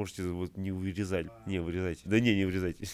[0.00, 1.26] можете вот не вырезать.
[1.46, 2.02] Не, вырезайте.
[2.06, 2.86] Да не, не вырезайте.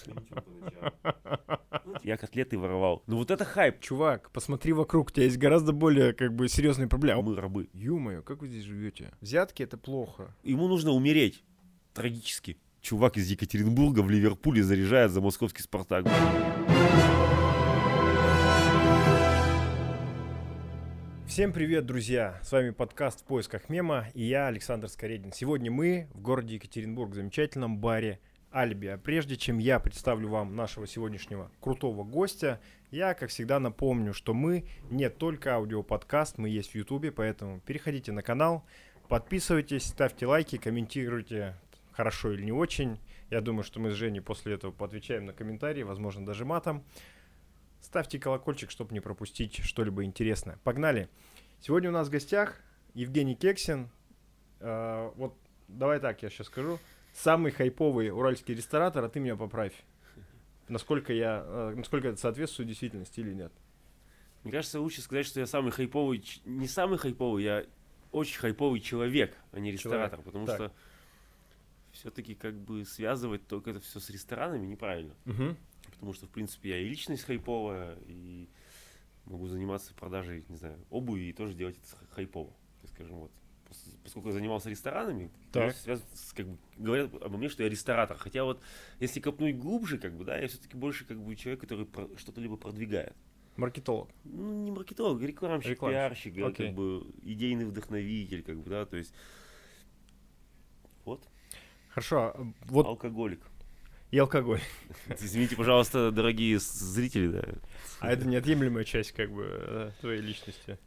[2.03, 3.03] Я котлеты воровал.
[3.07, 3.81] Ну вот это хайп.
[3.81, 7.23] Чувак, посмотри вокруг, у тебя есть гораздо более как бы серьезные проблемы.
[7.23, 7.69] Мы рабы.
[7.73, 9.13] Ё-моё, как вы здесь живете?
[9.21, 10.35] Взятки это плохо.
[10.43, 11.45] Ему нужно умереть.
[11.95, 12.59] Трагически.
[12.81, 16.07] Чувак из Екатеринбурга в Ливерпуле заряжает за московский «Спартак».
[21.37, 22.41] Всем привет, друзья!
[22.43, 25.33] С вами подкаст «В поисках мема» и я, Александр Скоредин.
[25.35, 28.87] Сегодня мы в городе Екатеринбург, в замечательном баре Альби.
[28.87, 32.59] А прежде чем я представлю вам нашего сегодняшнего крутого гостя,
[32.91, 38.13] я, как всегда, напомню, что мы не только аудиоподкаст, мы есть в Ютубе, поэтому переходите
[38.13, 38.65] на канал,
[39.07, 41.55] подписывайтесь, ставьте лайки, комментируйте,
[41.93, 42.99] хорошо или не очень.
[43.29, 46.83] Я думаю, что мы с Женей после этого поотвечаем на комментарии, возможно, даже матом.
[47.87, 50.59] Ставьте колокольчик, чтобы не пропустить что-либо интересное.
[50.65, 51.09] Погнали!
[51.61, 52.61] Сегодня у нас в гостях
[52.95, 53.91] Евгений Кексин.
[54.59, 56.81] Э, вот давай так, я сейчас скажу.
[57.13, 59.73] Самый хайповый уральский ресторатор, а ты меня поправь.
[60.67, 63.53] Насколько я, э, насколько это соответствует действительности или нет.
[64.43, 67.67] Мне кажется, лучше сказать, что я самый хайповый, не самый хайповый, я
[68.11, 70.25] очень хайповый человек, а не ресторатор, Человек.
[70.25, 70.57] потому Так.
[70.57, 70.73] что
[71.93, 75.15] все-таки как бы связывать только это все с ресторанами неправильно.
[75.25, 75.57] Угу.
[75.97, 78.49] Потому что, в принципе, я и личность хайповая, и
[79.25, 82.53] могу заниматься продажей, не знаю, обуви и тоже делать это хайпово.
[82.85, 83.33] Скажем, вот,
[83.69, 85.75] пос- поскольку я занимался ресторанами, Так.
[85.75, 88.17] связан с, как бы, говорят обо мне, что я ресторатор.
[88.17, 88.61] Хотя вот,
[89.01, 92.57] если копнуть глубже, как бы, да, я все-таки больше как бы человек, который что-то либо
[92.57, 93.17] продвигает.
[93.57, 94.11] Маркетолог.
[94.25, 96.67] Ну, не маркетолог, рекламщик, Рекламщик, пиарщик, окей.
[96.67, 99.15] как бы идейный вдохновитель, как бы, да, то есть
[101.05, 101.27] вот,
[101.89, 103.41] Хорошо, а вот алкоголик.
[104.11, 104.61] И алкоголь.
[105.21, 107.45] Извините, пожалуйста, дорогие зрители, да.
[108.01, 110.79] А это неотъемлемая часть как бы э, твоей личности.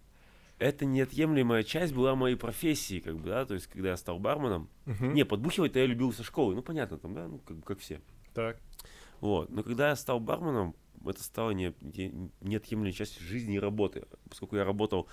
[0.58, 4.70] Это неотъемлемая часть была моей профессии, как бы, да, то есть, когда я стал барменом.
[4.86, 5.14] Мгм.
[5.14, 8.02] Не, подбухивать-то я любил со школы, ну, понятно, там, да, ну, как, как все.
[8.34, 8.60] Так.
[9.22, 10.76] Вот, но когда я стал барменом,
[11.06, 15.08] это стало не, не- неотъемлемой частью жизни и работы, поскольку я работал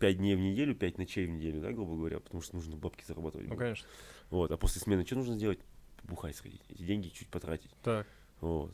[0.00, 3.04] 5 дней в неделю, 5 ночей в неделю, да, грубо говоря, потому что нужно бабки
[3.06, 3.48] зарабатывать.
[3.48, 3.60] Ну, было.
[3.60, 3.88] конечно.
[4.28, 5.60] Вот, а после смены что нужно сделать?
[6.04, 7.70] Бухать сходить, эти деньги чуть потратить.
[7.82, 8.06] Так.
[8.40, 8.72] Вот.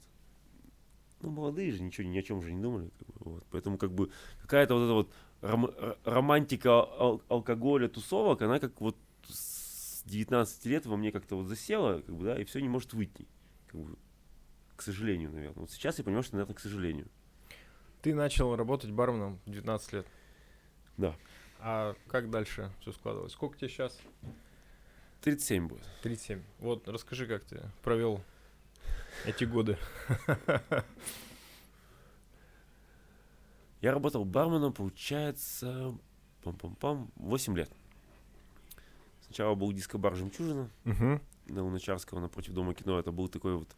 [1.21, 2.91] Ну, молодые же ничего ни о чем же не думали.
[2.99, 3.47] как бы, вот.
[3.51, 4.11] Поэтому, как бы,
[4.43, 8.97] какая-то вот эта вот ром- р- романтика ал- алкоголя, тусовок, она как вот
[9.29, 12.93] с 19 лет во мне как-то вот засела, как бы, да, и все не может
[12.93, 13.27] выйти.
[13.67, 13.97] Как бы,
[14.77, 15.61] к сожалению, наверное.
[15.61, 17.09] Вот сейчас я понимаю, что, наверное, к сожалению.
[18.03, 20.07] Ты начал работать барменом в 19 лет.
[20.97, 21.17] Да.
[21.59, 23.33] А как дальше все складывалось?
[23.33, 23.99] Сколько тебе сейчас?
[25.27, 25.83] 37 будет.
[26.03, 26.41] 37.
[26.61, 28.23] Вот, расскажи, как ты провел
[29.25, 29.77] эти годы.
[33.81, 35.99] Я работал барменом, получается,
[36.45, 37.69] пам-пам-пам, 8 лет.
[39.25, 41.21] Сначала был диско-бар «Жемчужина», Угу.
[41.49, 42.97] на Луначарского напротив Дома кино.
[42.97, 43.69] Это был такой вот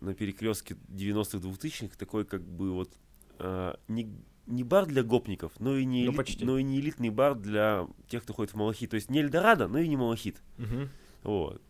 [0.00, 2.90] на перекрестке 90-х, 2000-х, такой как бы вот
[3.38, 4.14] а, не,
[4.46, 6.44] не бар для гопников, но и, не Ну, элит- почти.
[6.44, 8.90] но и не элитный бар для тех, кто ходит в Малахит.
[8.90, 10.42] То есть не Эльдорадо, но и не Малахит.
[10.58, 10.88] Угу.
[11.24, 11.62] Вот.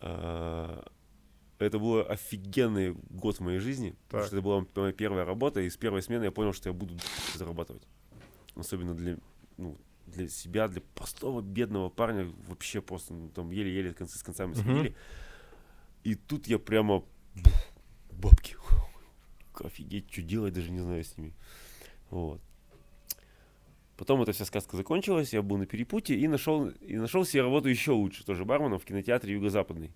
[0.00, 0.84] А,
[1.58, 4.26] это был офигенный год в моей жизни, потому Так.
[4.28, 6.96] что это была моя первая работа, и с первой смены я понял, что я буду
[7.34, 7.82] зарабатывать.
[8.56, 9.18] Особенно для,
[9.56, 14.54] ну, для себя, для простого бедного парня, вообще просто ну, там еле-еле концы с концами
[14.54, 14.94] сводили.
[16.04, 17.02] И тут я прямо
[18.12, 18.56] бабки.
[19.60, 21.32] Офигеть, что делать, даже не знаю с ними.
[22.10, 22.40] Вот.
[23.96, 27.68] Потом эта вся сказка закончилась, я был на перепутье и нашел, и нашел себе работу
[27.68, 29.92] еще лучше, тоже барменом в кинотеатре Юго-Западный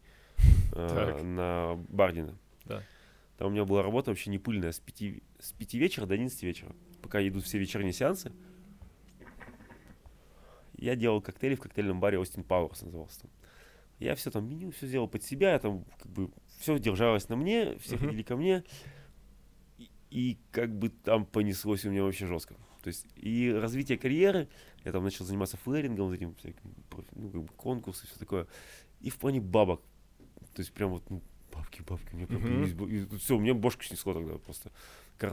[0.73, 2.39] э, на Бардина.
[2.65, 2.83] Да.
[3.39, 6.41] Там у меня была работа вообще не пыльная, с 5, с 5 вечера до 11
[6.45, 8.33] вечера, пока идут все вечерние сеансы.
[10.77, 13.31] Я делал коктейли в коктейльном баре Остин Пауэрс назывался там.
[13.99, 16.31] Я все там меню, все сделал под себя, я там как бы
[16.61, 18.07] все держалось на мне, все Мгм.
[18.07, 18.63] ходили ко мне.
[20.11, 22.55] И, как бы там понеслось у меня вообще жестко.
[22.83, 24.49] То есть и развитие карьеры,
[24.85, 26.75] я там начал заниматься флэрингом, вот этим всяким,
[27.17, 28.47] ну, как бы конкурсы, все такое.
[29.01, 29.83] И в плане бабок.
[30.55, 31.21] То есть прям вот, ну,
[31.53, 34.71] бабки, бабки, у меня прям и все, у меня бошку снесло тогда просто.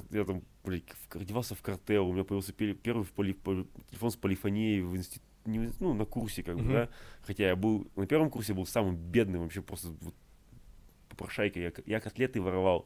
[0.09, 4.09] Я там, блядь, одевался в картел, у меня появился пе- первый в поли- поли- телефон
[4.11, 5.23] с полифонией в институте,
[5.79, 6.89] ну, на курсе, как бы, да.
[7.21, 10.15] Хотя я был, на первом курсе был самым бедным вообще, просто вот
[11.15, 11.59] попрошайка.
[11.59, 12.85] Я, я котлеты воровал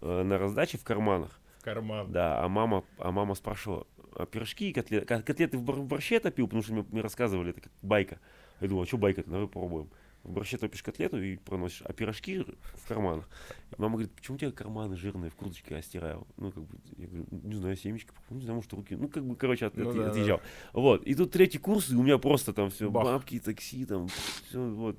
[0.00, 1.40] э, на раздаче в карманах.
[1.62, 2.10] Карман.
[2.12, 5.84] Да, а мама, а мама спрашивала, а пирожки и котлеты, ко- котлеты в бар- в
[5.86, 8.18] борще топил, потому что мне, мне рассказывали, это как байка.
[8.60, 9.88] Я думал, а что байка-то, давай попробуем.
[10.24, 12.40] В борще топишь котлету и проносишь, а пирожки
[12.74, 13.28] в карманах.
[13.70, 16.26] И мама говорит, почему у тебя карманы жирные в курточке, я стираю?
[16.36, 18.96] Ну, как бы, я говорю, не знаю, семечки, не знаю, может, руки.
[18.96, 20.10] Ну, как бы, короче, от- Ну от- да, да.
[20.10, 20.40] отъезжал.
[20.72, 23.04] Вот, и тут третий курс, и у меня просто там все, Бах.
[23.04, 24.08] бабки, такси, там,
[24.48, 24.96] все, вот.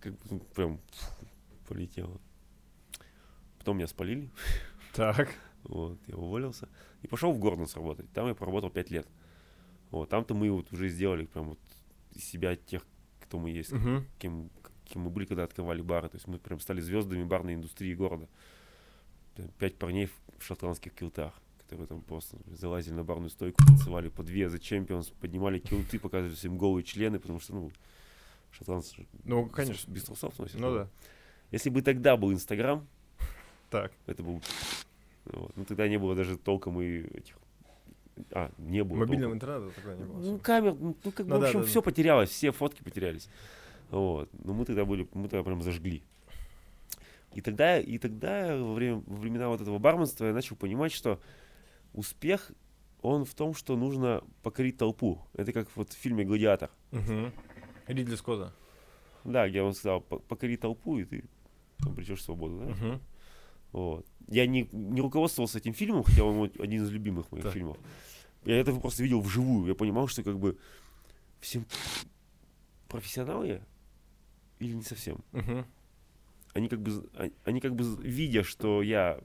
[0.00, 0.80] как бы ну, прям
[1.68, 2.20] полетело.
[3.58, 4.30] Потом меня спалили,
[4.92, 5.28] Так.
[5.64, 6.68] вот, я уволился.
[7.02, 8.10] И пошел в Гордонс работать.
[8.12, 9.06] Там я проработал 5 лет.
[9.90, 11.58] Вот, там-то мы вот уже сделали прям вот
[12.12, 12.84] из себя тех,
[13.20, 14.06] кто мы есть, Мгм.
[14.18, 14.50] кем,
[14.86, 16.08] кем мы были, когда открывали бары.
[16.08, 18.28] То есть мы прям стали звездами барной индустрии города.
[19.58, 24.50] Пять парней в- шотландских килтах, которые там просто залазили на барную стойку, танцевали по две
[24.50, 27.70] за Champions, поднимали килты, показывали всем голые члены, потому что, ну,
[28.50, 29.90] шотландцы Ну, конечно.
[29.90, 30.60] без трусов носят.
[30.60, 30.88] Ну да.
[31.52, 32.86] Если бы тогда был Инстаграм,
[33.70, 33.92] Так.
[34.06, 34.40] это был...
[35.26, 35.52] Вот.
[35.56, 37.36] Ну, тогда не было даже толком и этих...
[38.32, 39.56] А, не было Мобильного толком.
[39.68, 40.18] интернета тогда не было.
[40.18, 41.70] Ну, камер, ну, ну, как бы, Ну в да, общем, да, да.
[41.70, 43.28] все потерялось, все фотки потерялись.
[43.90, 44.28] Вот.
[44.44, 46.02] Но мы тогда были, мы тогда прям зажгли.
[47.34, 51.20] И тогда, и тогда во, время, во времена вот этого барменства я начал понимать, что
[51.94, 52.50] успех,
[53.00, 55.20] он в том, что нужно покорить толпу.
[55.34, 56.70] Это как вот в фильме «Гладиатор».
[56.90, 57.32] Мгм.
[57.86, 58.52] Ридли Скотта.
[59.24, 61.24] Да, где он сказал, «По- покори толпу, и ты
[61.84, 62.58] обретешь свободу.
[62.58, 62.64] Да?
[62.66, 63.00] Мгм.
[63.72, 64.06] Вот.
[64.28, 67.54] Я не, не руководствовался этим фильмом, хотя он один из любимых моих Так.
[67.54, 67.78] фильмов.
[68.44, 69.66] Я это просто видел вживую.
[69.68, 70.58] Я понимал, что как бы
[71.40, 71.64] всем
[72.88, 73.60] профессионал я
[74.58, 75.18] или не совсем.
[75.32, 75.64] Мгм.
[76.54, 79.20] Они как бы, а- они как бы, видя, что я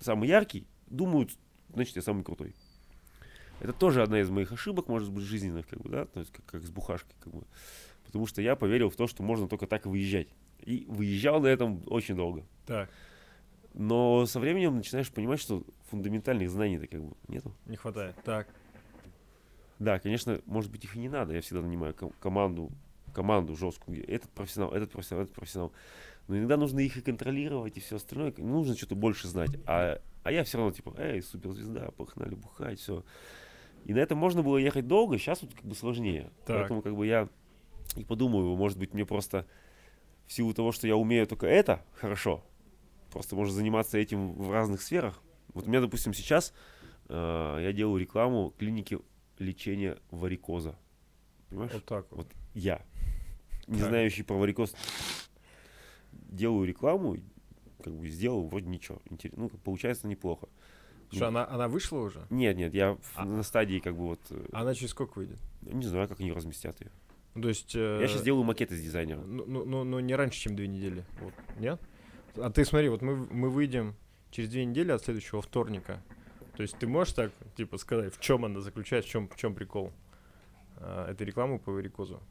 [0.00, 1.32] самый яркий, думают,
[1.72, 2.54] значит, я самый крутой.
[3.60, 6.44] Это тоже одна из моих ошибок, может быть, жизненных, как бы, да, то есть как,
[6.44, 7.44] как с бухашкой, как бы.
[8.04, 10.28] Потому что я поверил в то, что можно только так выезжать.
[10.66, 12.44] И выезжал на этом очень долго.
[12.66, 12.90] Так.
[13.72, 17.54] Но со временем начинаешь понимать, что фундаментальных знаний-то как бы нету.
[17.66, 18.16] Не хватает.
[18.24, 18.48] Так.
[19.78, 21.34] Да, конечно, может быть, их и не надо.
[21.34, 22.72] Я всегда нанимаю ко- команду,
[23.14, 24.08] команду жесткую.
[24.08, 25.72] Этот профессионал, этот профессионал, этот профессионал.
[26.26, 28.34] Но иногда нужно их и контролировать, и все остальное.
[28.38, 29.50] Нужно что-то больше знать.
[29.66, 33.04] А, а я все равно типа, эй, суперзвезда, погнали бухать, все.
[33.84, 36.30] И на это можно было ехать долго, сейчас вот как бы сложнее.
[36.46, 36.56] Так.
[36.58, 37.28] Поэтому как бы я
[37.94, 39.46] и подумаю, может быть, мне просто
[40.26, 42.44] в силу того, что я умею только это хорошо,
[43.12, 45.22] просто можно заниматься этим в разных сферах.
[45.54, 46.52] Вот у меня, допустим, сейчас
[47.08, 48.98] э, я делаю рекламу клиники
[49.38, 50.76] лечения варикоза.
[51.48, 51.72] Понимаешь?
[51.72, 52.16] Вот так вот.
[52.18, 52.82] Вот я,
[53.66, 53.88] не Так.
[53.88, 54.74] знающий про варикоз,
[56.12, 57.16] делаю рекламу,
[57.82, 59.00] как бы сделал вроде ничего.
[59.10, 60.48] Интерес- Ну, получается неплохо.
[61.12, 62.26] Что, она, она вышла уже?
[62.30, 64.20] Нет, нет, я А- на стадии как бы вот,
[64.52, 65.38] А Она через сколько выйдет?
[65.62, 66.90] не знаю, как они разместят ее.
[67.36, 67.74] Ну, то есть...
[67.74, 69.36] Я сейчас делаю макеты с дизайнером.
[69.36, 71.04] Ну, ну, ну, ну, не раньше, чем две недели.
[71.20, 71.34] Вот.
[71.58, 71.80] Нет?
[72.36, 73.94] А ты смотри, вот мы, мы выйдем
[74.30, 76.02] через две недели от следующего вторника.
[76.56, 79.54] То есть ты можешь так, типа, сказать, в чем она заключается, в чем, в чем
[79.54, 79.92] прикол
[80.78, 82.22] а, этой рекламы по варикозу?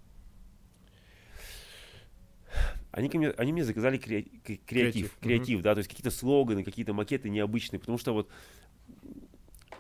[2.92, 5.64] Они, ко мне, они мне заказали кре- креатив, Креатив, креатив, мгм.
[5.64, 8.30] да, то есть какие-то слоганы, какие-то макеты необычные, потому что вот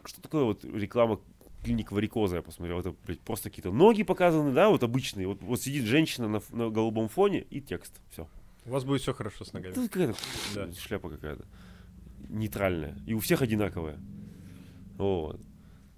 [0.03, 1.19] что такое вот реклама
[1.65, 5.61] клиник варикоза, я посмотрел, это блядь, просто какие-то ноги показаны, да, вот обычные, вот, вот
[5.61, 8.27] сидит женщина на, на голубом фоне и текст, все.
[8.65, 9.73] У вас будет все хорошо с ногами.
[9.73, 10.15] Тут какая-то
[10.55, 10.71] Да.
[10.73, 11.45] шляпа какая-то
[12.29, 13.99] нейтральная, и у всех одинаковая.
[14.97, 15.41] Вот.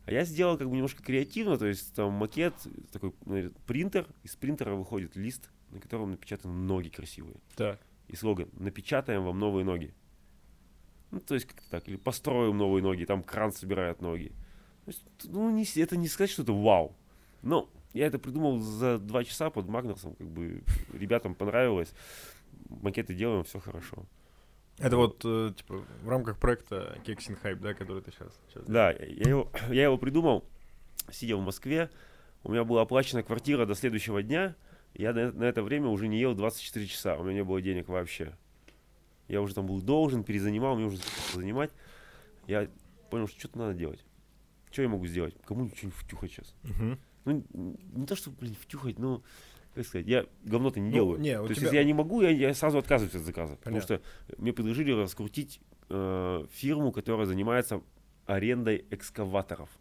[0.05, 2.53] А я сделал как бы немножко креативно, то есть там макет,
[2.91, 7.79] такой наверное, принтер, из принтера выходит лист, на котором напечатаны ноги красивые Так.
[8.07, 9.93] и слоган «Напечатаем вам новые ноги».
[11.11, 11.87] Ну, то есть как-то так.
[11.87, 14.31] Или «Построим новые ноги», там кран собирает ноги.
[14.87, 16.95] Есть, ну, не, это не сказать, что это вау.
[17.41, 20.63] Но я это придумал за два часа под Магнерсом, как бы
[20.93, 21.93] ребятам понравилось.
[22.69, 24.05] Макеты делаем, все хорошо.
[24.79, 28.39] Это вот, э, типа, в рамках проекта Кексин Хайп, да, который ты сейчас...
[28.67, 30.45] Да, я его, я его придумал,
[31.11, 31.89] сидя в Москве.
[32.43, 34.55] У меня была оплачена квартира до следующего дня.
[34.93, 37.17] Я на, на это время уже не ел 24 часа.
[37.17, 38.37] У меня не было денег вообще.
[39.27, 40.99] Я уже там был должен, перезанимал, мне уже
[41.33, 41.71] занимать.
[42.45, 42.69] Я
[43.09, 44.05] понял, что что-то надо делать.
[44.77, 45.33] Что я могу сделать?
[45.43, 46.53] Кому-нибудь что-нибудь втюхать сейчас?
[46.61, 46.99] Мгм.
[47.25, 47.43] Ну,
[47.95, 49.23] не то, что, блин, втюхать, но,
[49.73, 51.19] как сказать, я говно-то не Ну, делаю.
[51.19, 53.55] не, то есть, тебя- если я не могу, я, я сразу отказываюсь от заказа.
[53.55, 53.97] Потому Понятно.
[54.27, 57.81] что мне предложили раскрутить э, фирму, которая занимается
[58.27, 59.71] арендой экскаваторов.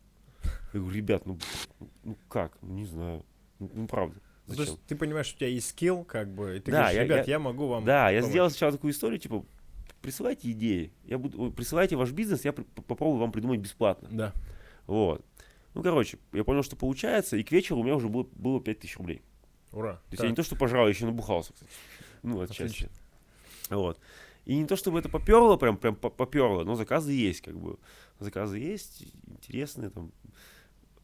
[0.72, 1.38] Я говорю, ребят, ну,
[2.04, 2.56] ну как?
[2.62, 3.22] Ну, не знаю.
[3.58, 4.16] Ну, ну, правда.
[4.46, 4.74] Ну, то Зачем?
[4.76, 7.04] есть ты понимаешь, что у тебя есть скилл, как бы, и ты Да, говоришь, я-
[7.04, 8.30] ребят, я- я, могу вам Да, я помочь».
[8.30, 9.44] сделал сначала такую историю, типа,
[10.00, 10.90] присылайте идеи.
[11.04, 14.08] Я буду, присылайте ваш бизнес, я при- попробую вам придумать бесплатно.
[14.10, 14.32] Да.
[14.86, 15.24] Вот.
[15.74, 18.96] Ну, короче, я понял, что получается, и к вечеру у меня уже было, было 5000
[18.98, 19.22] рублей.
[19.72, 19.94] Ура.
[19.94, 20.24] То есть Так.
[20.24, 21.70] я не то, что пожрал, я еще набухался, кстати.
[22.22, 22.62] Ну, отчасти.
[22.62, 22.88] Отлично.
[23.70, 24.00] Вот.
[24.46, 27.78] И не то, чтобы это поперло, прям, прям по- поперло, но заказы есть, как бы.
[28.20, 30.12] Заказы есть, интересные там.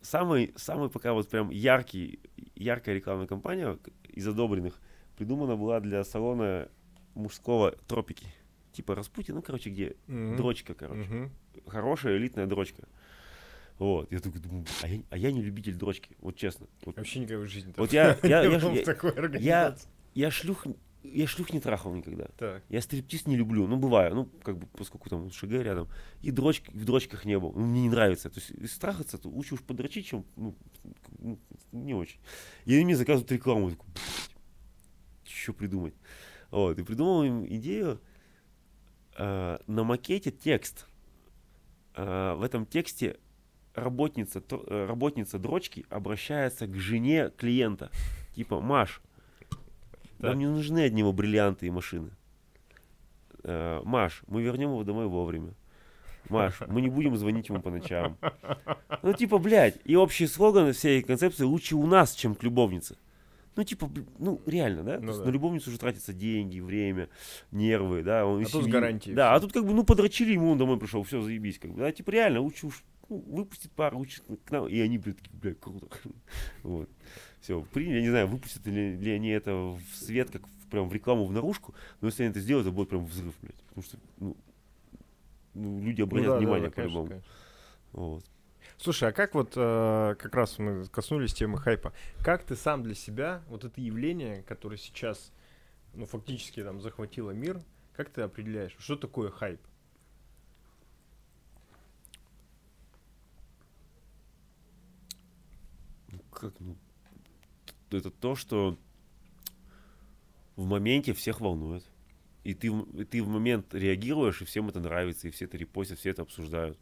[0.00, 2.18] Самый, самый пока вот прям яркий,
[2.56, 4.80] яркая рекламная кампания из одобренных
[5.16, 6.68] придумана была для салона
[7.14, 8.26] мужского тропики.
[8.72, 10.36] Типа Распутин, ну, короче, где Мгм.
[10.36, 11.02] дрочка, короче.
[11.02, 11.30] Мгм.
[11.66, 12.88] Хорошая элитная дрочка.
[13.82, 14.12] Вот.
[14.12, 16.68] Я такой думаю, а я, а я не любитель дрочки, вот честно.
[16.84, 17.74] Вот, Вообще никакой жизни.
[17.76, 19.76] вот я, я, я, я- такой я,
[20.14, 20.68] я шлюх,
[21.02, 22.26] я шлюх не трахал никогда.
[22.38, 22.62] Так.
[22.68, 25.88] Я стриптиз не люблю, ну бываю, ну как бы поскольку там ШГ рядом.
[26.20, 28.30] И дрочки, в дрочках не был, ну, мне не нравится.
[28.30, 30.54] То есть если трахаться, то лучше уж подрочить, чем ну,
[31.18, 31.40] ну,
[31.72, 32.20] не очень.
[32.66, 33.90] И они мне заказывают рекламу, я такой,
[35.24, 35.94] что придумать.
[36.52, 38.00] Вот, и придумал им идею
[39.18, 40.86] э, на макете текст.
[41.96, 43.18] Э, в этом тексте
[43.74, 47.90] работница, э, работница дрочки обращается к жене клиента.
[48.34, 49.00] Типа, Маш,
[50.18, 52.10] нам не нужны одни его бриллианты и машины.
[53.44, 55.54] Э, Маш, мы вернем его домой вовремя.
[56.28, 58.16] Маш, мы не будем звонить ему по ночам.
[59.02, 62.96] Ну, типа, блядь, и общий слоган всей концепции лучше у нас, чем к любовнице.
[63.56, 64.94] Ну, типа, ну, реально, да?
[64.94, 65.26] Ну То есть да.
[65.26, 67.08] На любовницу уже тратятся деньги, время,
[67.50, 68.24] нервы, да.
[68.24, 70.58] Он А из тут семьи- гарантией Да, а тут как бы, ну, подрочили, ему он
[70.58, 71.80] домой пришел, все, заебись, как бы.
[71.80, 74.68] Да, типа, реально, лучше уж ну, выпустить пару, лучше к нам.
[74.68, 75.86] И они, блядь, такие, блядь, круто.
[76.62, 76.88] Вот.
[77.40, 80.88] Все, приняли, я не знаю, выпустят ли, ли они это в свет, как в- прям
[80.88, 83.56] в рекламу, в наружку, но если они это сделают, это будет прям взрыв, блядь.
[83.64, 84.36] Потому что, ну,
[85.54, 87.22] ну, люди Ну обратят да, да, внимание да, конечно, по-любому.
[87.92, 88.24] Вот.
[88.78, 92.94] Слушай, а как вот, э, как раз мы коснулись темы хайпа, как ты сам для
[92.94, 95.32] себя, вот это явление, которое сейчас,
[95.94, 97.60] ну, фактически там захватило мир,
[97.94, 99.60] как ты определяешь, что такое хайп?
[106.08, 106.76] Ну, как, ну,
[107.90, 108.76] это то, что
[110.56, 111.84] в моменте всех волнует.
[112.42, 115.56] И ты, в- и ты в момент реагируешь, и всем это нравится, и все это
[115.56, 116.78] репостят, все это обсуждают.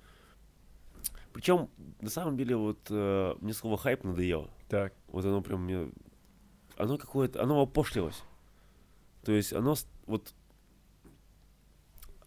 [1.35, 1.69] Причем,
[2.01, 4.51] на самом деле, вот э, мне слово хайп надоело.
[4.69, 4.95] Так.
[5.09, 5.91] Вот оно прям мне...
[6.77, 7.43] Оно какое-то...
[7.43, 8.23] Оно опошлилось.
[9.23, 9.77] То есть оно
[10.07, 10.35] вот...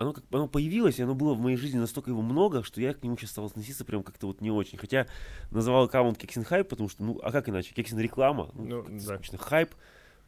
[0.04, 2.94] Оно, как, оно появилось, и оно было в моей жизни настолько его много, что я
[2.94, 4.78] к нему сейчас стал относиться прям как-то вот не очень.
[4.78, 5.08] Хотя
[5.50, 7.74] называл аккаунт Кексин Хайп, потому что, ну, а как иначе?
[7.74, 8.52] Кексин реклама.
[8.54, 9.16] Ну, Ну, да.
[9.16, 9.38] скучно.
[9.38, 9.74] Хайп.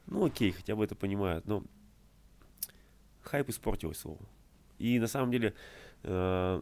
[0.08, 1.46] Ну, окей, хотя бы это понимают.
[1.46, 1.64] Но
[3.22, 4.20] хайп испортилось слово.
[4.78, 5.54] И на самом деле,
[6.04, 6.62] э,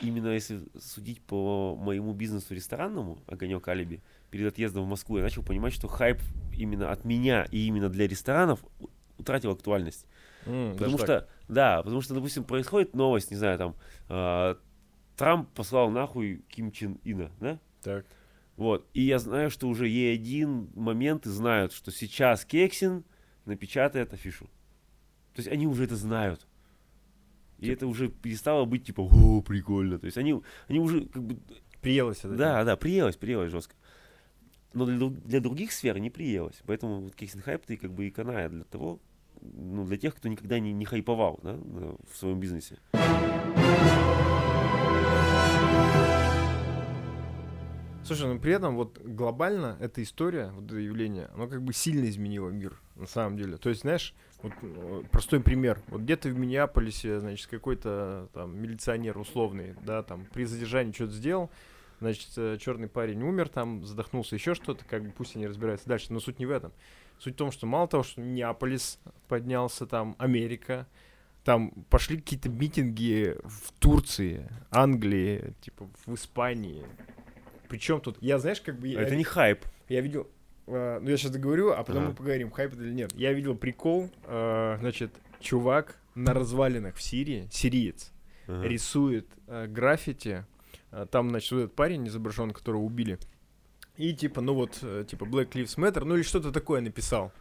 [0.00, 5.42] именно если судить по моему бизнесу ресторанному, Огонек Алиби, перед отъездом в Москву, я начал
[5.42, 6.20] понимать, что хайп
[6.56, 8.64] именно от меня и именно для ресторанов
[9.20, 10.06] утратил актуальность.
[10.46, 13.76] М, Потому что, да, потому что, допустим, происходит новость, не знаю, там,
[14.08, 14.54] э,
[15.16, 17.58] Трамп послал нахуй Ким Чен Ина, да?
[17.82, 18.06] Так.
[18.56, 18.86] Вот.
[18.94, 23.04] И я знаю, что уже Е1 моменты знают, что сейчас Кексин
[23.44, 24.46] напечатает афишу.
[25.34, 26.46] То есть они уже это знают.
[27.58, 29.98] И это уже перестало быть типа, о, прикольно.
[29.98, 31.38] То есть они, они уже как бы,
[31.82, 32.30] Приелось это.
[32.36, 33.74] да, да, приелось, приелось жестко.
[34.72, 36.60] Но для, для других сфер не приелось.
[36.66, 39.00] Поэтому вот Кексин хайп ты как бы и канает для того,
[39.42, 42.78] ну, для тех, кто никогда не, не хайповал да, в своем бизнесе.
[48.04, 52.08] Слушай, ну при этом вот глобально эта история, вот это явление, оно как бы сильно
[52.08, 53.56] изменило мир, на самом деле.
[53.56, 55.80] То есть, знаешь, вот э, простой пример.
[55.86, 61.50] Вот где-то в Миннеаполисе, значит, какой-то там милиционер условный, да, там при задержании что-то сделал,
[62.00, 62.30] значит,
[62.60, 66.12] черный парень умер, там задохнулся, еще что-то, как бы пусть они разбираются дальше.
[66.12, 66.72] Но суть не в этом.
[67.20, 68.98] Суть в том, что мало того, что Миннеаполис
[69.28, 70.86] поднялся, там Америка,
[71.44, 76.82] там пошли какие-то митинги в Турции, Англии, типа в Испании.
[77.68, 79.64] Причем тут, я знаешь, как бы я, это не хайп.
[79.90, 80.28] я видел,
[80.66, 82.08] э, ну я сейчас договорю, а потом Ага.
[82.08, 83.12] мы поговорим, хайп это или нет.
[83.14, 88.12] Я видел прикол, э, значит, чувак на развалинах в Сирии, сириец,
[88.48, 88.66] Ага.
[88.66, 90.46] рисует э, граффити.
[90.90, 93.18] Э, Там, значит, вот этот парень изображен, которого убили.
[94.00, 97.32] И типа, ну вот, э, типа Black Lives Matter, ну или что-то такое написал.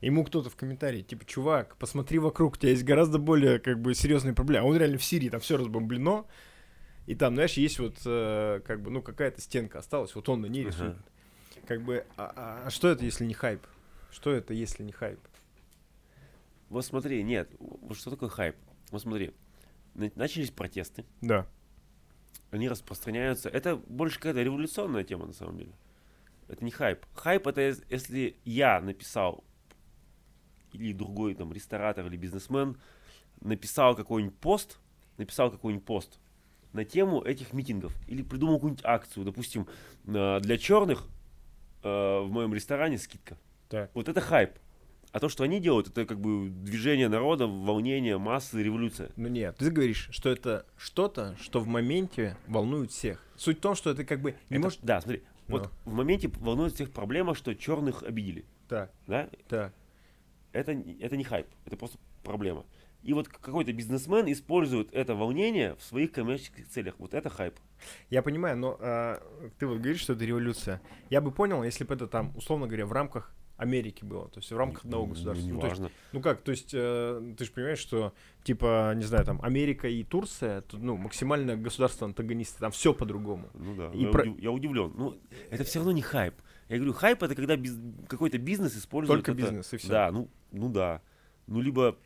[0.00, 3.94] Ему кто-то в комментарии, типа, чувак, посмотри вокруг, у тебя есть гораздо более, как бы,
[3.94, 4.64] серьезные проблемы.
[4.64, 6.26] А он реально в Сирии, там все разбомблено.
[7.06, 10.46] И там, знаешь, есть вот, э, как бы, ну, какая-то стенка осталась, вот он на
[10.46, 10.96] ней рисует.
[11.66, 13.60] Как бы, а, а- а что это, если не хайп?
[14.10, 15.20] Что это, если не хайп?
[16.70, 18.56] Вот смотри, нет, вот что такое хайп?
[18.90, 19.34] Вот смотри,
[19.94, 21.46] на- начались протесты, Да.
[22.52, 23.50] они распространяются.
[23.50, 25.72] Это больше какая-то революционная тема на самом деле.
[26.50, 27.06] Это не хайп.
[27.14, 29.44] Хайп это ес- если я написал
[30.72, 32.76] или другой там ресторатор или бизнесмен
[33.40, 34.78] написал какой-нибудь пост,
[35.16, 36.18] написал какой-нибудь пост
[36.72, 39.66] на тему этих митингов или придумал какую-нибудь акцию, допустим,
[40.04, 41.06] для черных
[41.82, 41.88] э,
[42.20, 43.38] в моем ресторане скидка.
[43.68, 43.90] Так.
[43.94, 44.50] Вот это хайп.
[45.12, 49.10] А то, что они делают, это как бы движение народа, волнение, массы, революция.
[49.16, 53.24] Ну нет, ты говоришь, что это что-то, что в моменте волнует всех.
[53.36, 54.78] Суть в том, что ты как бы не Это- можешь...
[54.82, 55.22] Да, смотри.
[55.50, 58.44] Вот в моменте волнует всех проблема, что черных обидели.
[58.68, 59.28] Так, Да?
[59.48, 59.74] так.
[60.52, 62.64] Это, это не хайп, это просто проблема.
[63.02, 66.96] И вот какой-то бизнесмен использует это волнение в своих коммерческих целях.
[66.98, 67.54] Вот это хайп.
[68.10, 69.22] Я понимаю, но а,
[69.58, 70.82] ты вот говоришь, что это революция.
[71.08, 74.50] Я бы понял, если бы это там, условно говоря, в рамках Америки было, то есть
[74.50, 75.44] в рамках одного государства.
[75.46, 75.94] не Ну, то есть, важно.
[76.12, 78.12] ну как, то есть э, ты же понимаешь, что
[78.42, 83.48] типа, не знаю, там Америка и Турция, тут, ну, максимально государство антагонисты, там все по-другому.
[83.54, 84.92] Ну да, И я, про- удив- я удивлен.
[84.96, 85.18] Ну,
[85.50, 86.34] это все равно не хайп.
[86.68, 89.88] Я говорю, хайп это когда биз- какой-то бизнес использует Только это- бизнес и все.
[89.88, 91.02] Да, ну, ну да.
[91.46, 91.96] Ну, либо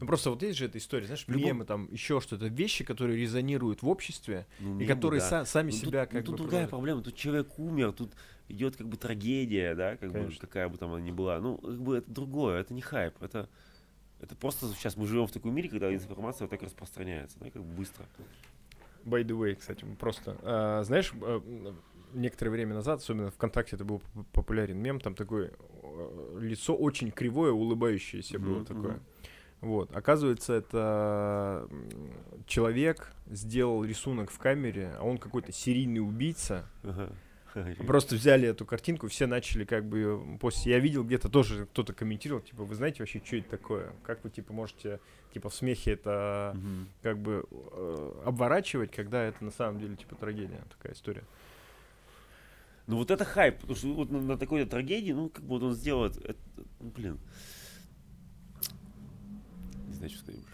[0.00, 3.18] Ну просто вот есть же эта история, знаешь, любом- мемы, там еще что-то, вещи, которые
[3.20, 5.42] резонируют в обществе, ну, и мемы, которые да.
[5.42, 6.70] са- сами Ну, себя тут, как ну, бы тут другая проводят.
[6.70, 7.02] проблема.
[7.02, 8.12] Тут человек умер, тут
[8.48, 10.40] идет как бы трагедия, да, как бы, Конечно.
[10.40, 11.40] какая бы там она ни была.
[11.40, 13.14] Ну, как бы это другое, это не хайп.
[13.20, 13.48] Это,
[14.20, 17.62] это просто сейчас мы живем в таком мире, когда информация вот так распространяется, да, как
[17.62, 18.06] бы быстро.
[19.04, 20.36] By the way, кстати, просто.
[20.42, 21.76] а, знаешь, м,
[22.12, 27.10] некоторое время назад, особенно ВКонтакте, это был поп- популярен мем, там такое э, лицо очень
[27.12, 29.00] кривое, улыбающееся было Мгм, такое.
[29.60, 31.68] Вот, оказывается, это
[32.46, 36.68] человек сделал рисунок в камере, а он какой-то серийный убийца.
[36.82, 37.10] Ага.
[37.86, 40.72] Просто взяли эту картинку, все начали как бы после.
[40.72, 43.92] Я видел где-то тоже кто-то комментировал, типа, вы знаете вообще, что это такое?
[44.04, 45.00] Как вы типа можете
[45.32, 46.56] типа в смехе это
[47.02, 51.24] как бы э, обворачивать, когда это на самом деле типа трагедия, такая история.
[52.86, 55.62] Ну вот это хайп, потому что вот на, на такой трагедии, ну как бы вот
[55.62, 56.38] он сделает, это,
[56.80, 57.18] ну, блин.
[59.88, 60.44] Не знаю, что сказать.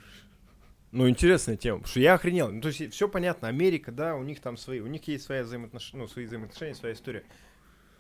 [0.92, 2.50] Ну, интересная тема, потому что я охренел.
[2.52, 5.42] Ну, то есть все понятно, Америка, да, у них там свои, у них есть свои
[5.42, 7.24] взаимоотношения, ну, свои взаимоотношения, своя история.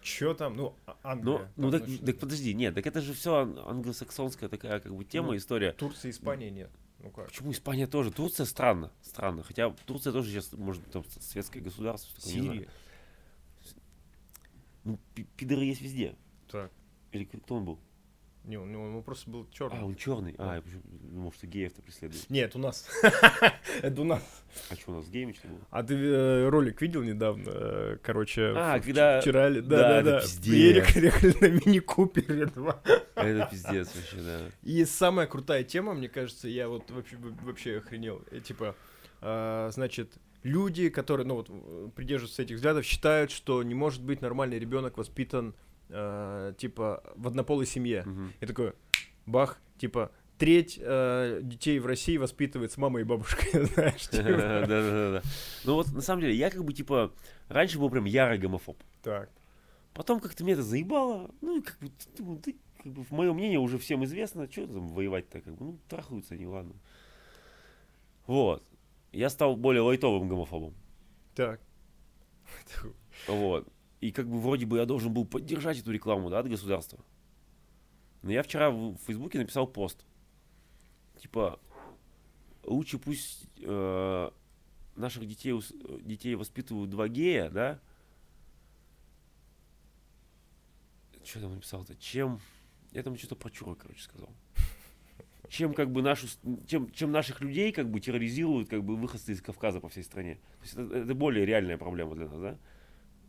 [0.02, 1.52] Чё там, ну, А- Ну, Англия.
[1.56, 3.34] ну там, так, значит, так подожди, нет, так это же все
[3.66, 5.72] англосаксонская такая как бы тема, Ну, история.
[5.72, 6.70] Турция, Испания нет.
[6.98, 7.28] Ну как?
[7.28, 8.12] Почему Испания тоже?
[8.12, 9.42] Турция странно, странно.
[9.42, 12.20] Хотя Турция тоже сейчас, может, там светское государство.
[12.20, 12.68] Сирия.
[14.84, 16.14] Ну, пи- пидоры есть везде.
[16.50, 16.70] Так.
[17.12, 17.78] Или кто он был?
[18.44, 19.82] Не, он, он просто был А, черный.
[19.82, 20.34] он черный.
[20.38, 22.28] А, я думал, что геев-то преследует.
[22.28, 22.88] Нет, у нас.
[23.82, 24.22] Это у нас.
[24.68, 25.60] А что у нас с геями что было?
[25.70, 27.44] А ты э, ролик видел недавно?
[27.46, 29.60] Э, Короче, А, когда- вчера ли?
[29.60, 30.22] да, Да, да.
[30.42, 32.82] Приехали ехали на мини-купере два.
[33.14, 34.40] Это пиздец вообще, да.
[34.62, 38.22] И самая крутая тема, мне кажется, я вот вообще, вообще охренел.
[38.32, 38.74] Э, Типа,
[39.20, 40.12] а, значит,
[40.42, 45.54] люди, которые, ну вот, придерживаются этих взглядов, считают, что не может быть нормальный ребенок воспитан,
[45.92, 48.02] а, типа, в однополой семье.
[48.04, 48.32] Мгм.
[48.40, 48.72] И такой,
[49.26, 54.24] бах, типа, треть э, детей в России воспитывает с мамой и бабушкой, знаешь, типа.
[54.24, 55.22] Да-да-да.
[55.64, 57.12] Ну вот, на самом деле, я как бы, типа,
[57.48, 58.76] раньше был прям ярый гомофоб.
[59.02, 59.30] Так.
[59.94, 61.30] Потом как-то меня это заебало.
[61.40, 64.50] Ну, и как бы, думаю, ты, как бы, мое мнение уже всем известно.
[64.50, 66.74] Что там воевать-то, как бы, ну, трахаются они, ладно.
[68.26, 68.64] Вот.
[69.12, 70.74] Я стал более лайтовым гомофобом.
[71.34, 71.60] Так.
[73.28, 73.68] Вот.
[74.02, 76.98] И как бы вроде бы я должен был поддержать эту рекламу, да, от государства.
[78.22, 80.04] Но я вчера в Фейсбуке написал пост.
[81.20, 81.60] Типа,
[82.64, 84.30] лучше пусть э,
[84.96, 85.54] наших детей,
[86.00, 87.80] детей воспитывают два гея, да?
[91.22, 91.94] Что там написал-то?
[91.94, 92.40] Чем...
[92.90, 94.30] Я там что-то про чура, короче, сказал.
[95.48, 96.26] Чем как бы нашу,
[96.66, 100.40] чем, чем наших людей как бы терроризируют как бы выходцы из Кавказа по всей стране.
[100.58, 102.58] То есть это, это более реальная проблема для нас, да?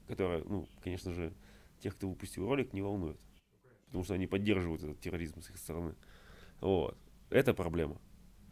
[0.07, 1.33] Которая, ну, конечно же,
[1.79, 3.19] тех, кто выпустил ролик, не волнует.
[3.87, 5.95] Потому что они поддерживают этот терроризм с их стороны.
[6.61, 6.97] Вот.
[7.29, 7.97] Это проблема.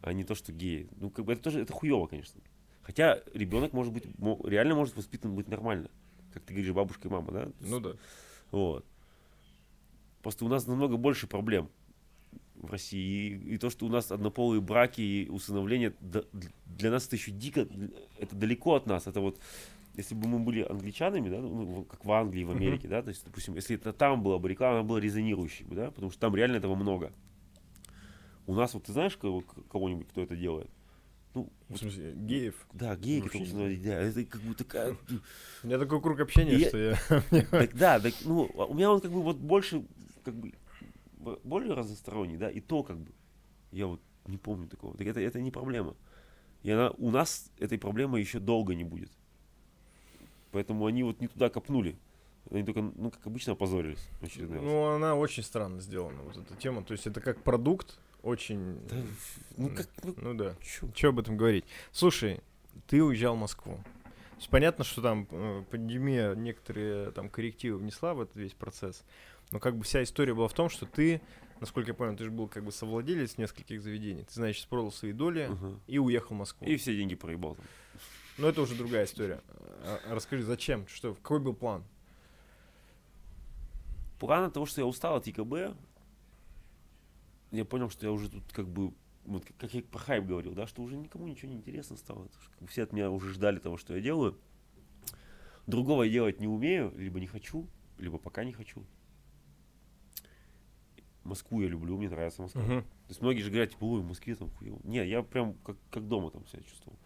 [0.02, 0.88] А не то, что геи.
[0.96, 2.40] Ну, как бы это тоже, это хуево, конечно.
[2.82, 4.04] Хотя ребенок может быть,
[4.44, 5.88] реально может воспитан быть нормально.
[6.32, 7.48] Как ты говоришь, бабушка и мама, да?
[7.60, 7.92] Ну да.
[8.50, 8.84] Вот.
[10.22, 11.68] Просто у нас намного больше проблем
[12.54, 13.30] в России.
[13.30, 16.24] И, и то, что у нас однополые браки и усыновление, да-
[16.66, 17.66] для нас это еще дико,
[18.18, 19.06] это далеко от нас.
[19.06, 19.38] Это вот,
[19.94, 22.50] если бы мы были англичанами, да, ну, как в Англии, в.
[22.50, 25.90] Америке, да, то есть, допустим, если это там была бы реклама, она была резонирующей, да,
[25.90, 27.12] потому что там реально этого много.
[28.46, 30.70] У нас вот ты знаешь кого- кого-нибудь, кто это делает?
[31.34, 32.66] Ну, В смысле, геев.
[32.74, 34.96] да, не усыновили, да, это как бы такая
[35.62, 36.96] У меня такой круг общения, Я- что я...
[37.50, 39.84] Так да, так, ну, а у меня он как бы вот больше,
[40.24, 40.52] как бы,
[41.44, 43.12] более разносторонний, да, и то как бы,
[43.70, 44.96] я вот не помню такого.
[44.96, 45.96] Так это, это не проблема.
[46.62, 49.10] И она, у нас этой проблемы еще долго не будет.
[50.52, 51.96] Поэтому они вот не туда копнули.
[52.50, 54.08] Они только, ну, как обычно, опозорились.
[54.20, 56.82] Ну, она очень странно сделана, вот эта тема.
[56.84, 58.78] То есть это как продукт очень...
[58.88, 58.96] Да,
[59.56, 60.56] ну, как, ну, Ну да.
[60.94, 61.64] Че об этом говорить?
[61.90, 62.40] Слушай,
[62.86, 63.74] ты уезжал в Москву.
[63.74, 69.04] То есть понятно, что там э, пандемия некоторые там коррективы внесла в этот весь процесс.
[69.52, 71.20] Но как бы вся история была в том, что ты,
[71.60, 74.24] насколько я понял, ты же был как бы совладелец нескольких заведений.
[74.24, 75.78] Ты, значит, продал свои доли Ага.
[75.86, 76.66] и уехал в Москву.
[76.66, 77.64] И все деньги проебал там.
[78.42, 79.40] Но это уже другая история.
[79.84, 80.84] А- а расскажи, зачем?
[80.88, 81.84] Что, какой был план?
[84.18, 85.76] План от того, что я устал от ИКБ,
[87.52, 88.92] я понял, что я уже тут как бы,
[89.26, 92.26] вот как- я про хайп говорил, да, что уже никому ничего не интересно стало.
[92.66, 94.36] Все от меня уже ждали того, что я делаю.
[95.68, 98.84] Другого я делать не умею, либо не хочу, либо пока не хочу.
[101.22, 102.62] Москву я люблю, мне нравится Москва.
[102.62, 102.82] Мгм.
[102.82, 104.80] То есть многие же говорят, типа, ой, в Москве там хуево.
[104.82, 106.98] Не, я прям как, как дома там себя чувствовал.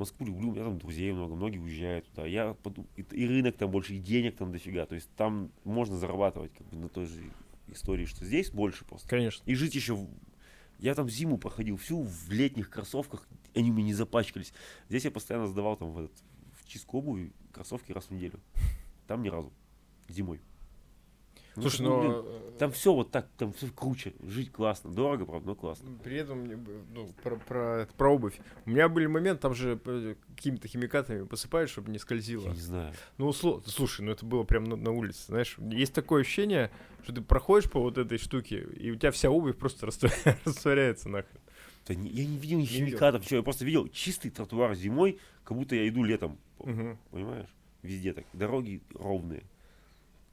[0.00, 2.26] Москву люблю, у меня там друзей много, многие уезжают туда.
[2.26, 4.86] Я поду- и, и рынок там больше, и денег там дофига.
[4.86, 7.22] То есть там можно зарабатывать как бы на той же
[7.68, 9.08] истории, что здесь больше просто.
[9.08, 9.42] Конечно.
[9.46, 10.06] И жить еще...
[10.78, 14.52] Я там зиму проходил всю в летних кроссовках, они у меня не запачкались.
[14.88, 16.16] Здесь я постоянно сдавал там в, этот,
[16.58, 18.40] в чистку обуви кроссовки раз в неделю.
[19.06, 19.52] Там ни разу.
[20.08, 20.40] Зимой.
[21.62, 24.14] Ну, Слушай, ну, но э, там все вот так, там все круче.
[24.26, 24.90] Жить классно.
[24.90, 25.90] Дорого, правда, но классно.
[26.02, 26.44] при этом
[26.94, 28.38] ну, про, про, про обувь.
[28.66, 32.44] У меня были моменты, там же э, какими-то химикатами посыпают, чтобы не скользило.
[32.48, 32.94] Я не знаю.
[33.18, 35.56] Ну, условно, слушай, ну это было прям на, на улице, знаешь.
[35.58, 36.70] Есть такое ощущение,
[37.02, 41.08] что ты проходишь по вот этой штуке, и у тебя вся обувь просто раствор- растворяется
[41.08, 41.40] нахрен.
[41.86, 43.38] Да не- я не видел ни химикатов, ничего.
[43.38, 46.38] Я просто видел чистый тротуар зимой, как будто я иду летом.
[46.58, 46.98] Мгм.
[47.10, 47.48] Понимаешь?
[47.82, 48.24] Везде так.
[48.34, 49.42] Дороги ровные.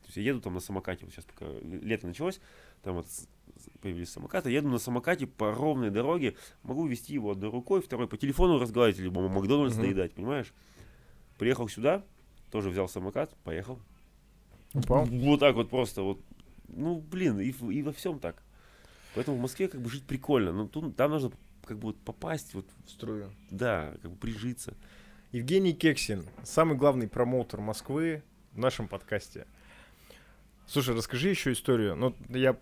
[0.07, 2.39] То есть я еду там на самокате, вот сейчас пока лето началось,
[2.81, 3.07] там вот
[3.81, 8.15] появились самокаты, еду на самокате по ровной дороге, могу вести его одной рукой, второй по
[8.17, 9.83] телефону разговаривать, либо Макдональдс Мгм.
[9.83, 10.53] доедать, понимаешь?
[11.37, 12.05] Приехал сюда,
[12.51, 13.79] тоже взял самокат, поехал.
[14.73, 15.05] Упал?
[15.05, 16.21] Вот так вот просто вот.
[16.69, 18.41] Ну, блин, и, и во всем так.
[19.13, 20.51] Поэтому в Москве как бы жить прикольно.
[20.53, 21.31] Но тут, там нужно
[21.65, 23.29] как бы вот попасть, вот, В струю.
[23.51, 24.73] да, как бы прижиться.
[25.33, 29.45] Евгений Кексин, самый главный промоутер Москвы в нашем подкасте.
[30.67, 31.95] Слушай, расскажи еще историю.
[31.95, 32.57] Ну, я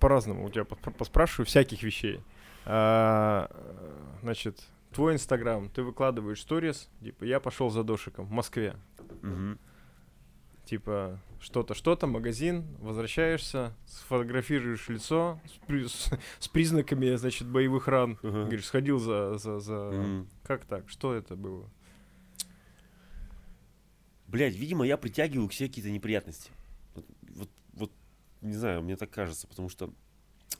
[0.00, 2.20] по-разному у тебя пос- поспрашиваю всяких вещей.
[2.64, 3.48] А,
[4.22, 8.74] значит, твой инстаграм, ты выкладываешь сторис, типа, я пошел за дошиком в Москве.
[9.22, 9.58] Мгм.
[10.64, 18.18] Типа, что-то, что-то, магазин, возвращаешься, сфотографируешь лицо с, при- с- с признаками, значит, боевых ран.
[18.22, 18.42] Ага.
[18.42, 19.74] Говоришь, сходил за, за, за...
[19.92, 20.28] Мгм.
[20.42, 20.88] Как так?
[20.90, 21.70] Что это было?
[24.26, 26.50] Блять, видимо, я притягиваю к себе какие-то неприятности.
[28.40, 29.90] Не знаю, мне так кажется, потому что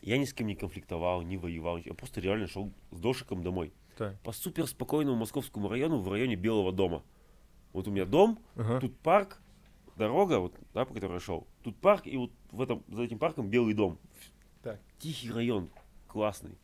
[0.02, 3.72] я ни с кем не конфликтовал, не воевал, я просто реально шел с дошиком домой.
[3.96, 4.18] Так.
[4.20, 7.02] По супер спокойному московскому району в районе Белого дома.
[7.72, 8.80] Вот у меня дом, Ага.
[8.80, 9.40] тут парк,
[9.96, 11.46] дорога, вот, да, по которой я шел.
[11.62, 13.98] Тут парк, и вот в этом, за этим парком белый дом.
[14.62, 14.80] Так.
[14.98, 15.68] Тихий район,
[16.06, 16.56] классный.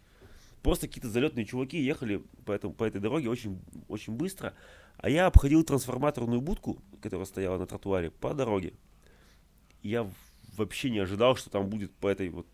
[0.63, 4.55] Просто какие-то залетные чуваки ехали по, этому, по этой дороге очень, очень быстро,
[4.97, 8.73] а я обходил трансформаторную будку, которая стояла на тротуаре, по дороге.
[9.83, 10.11] Я
[10.57, 12.47] вообще не ожидал, что там будет по этой вот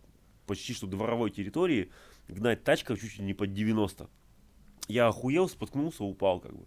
[0.46, 1.90] почти что дворовой территории
[2.28, 4.08] гнать тачка чуть ли не под 90.
[4.88, 6.64] Я охуел, споткнулся, упал как бы.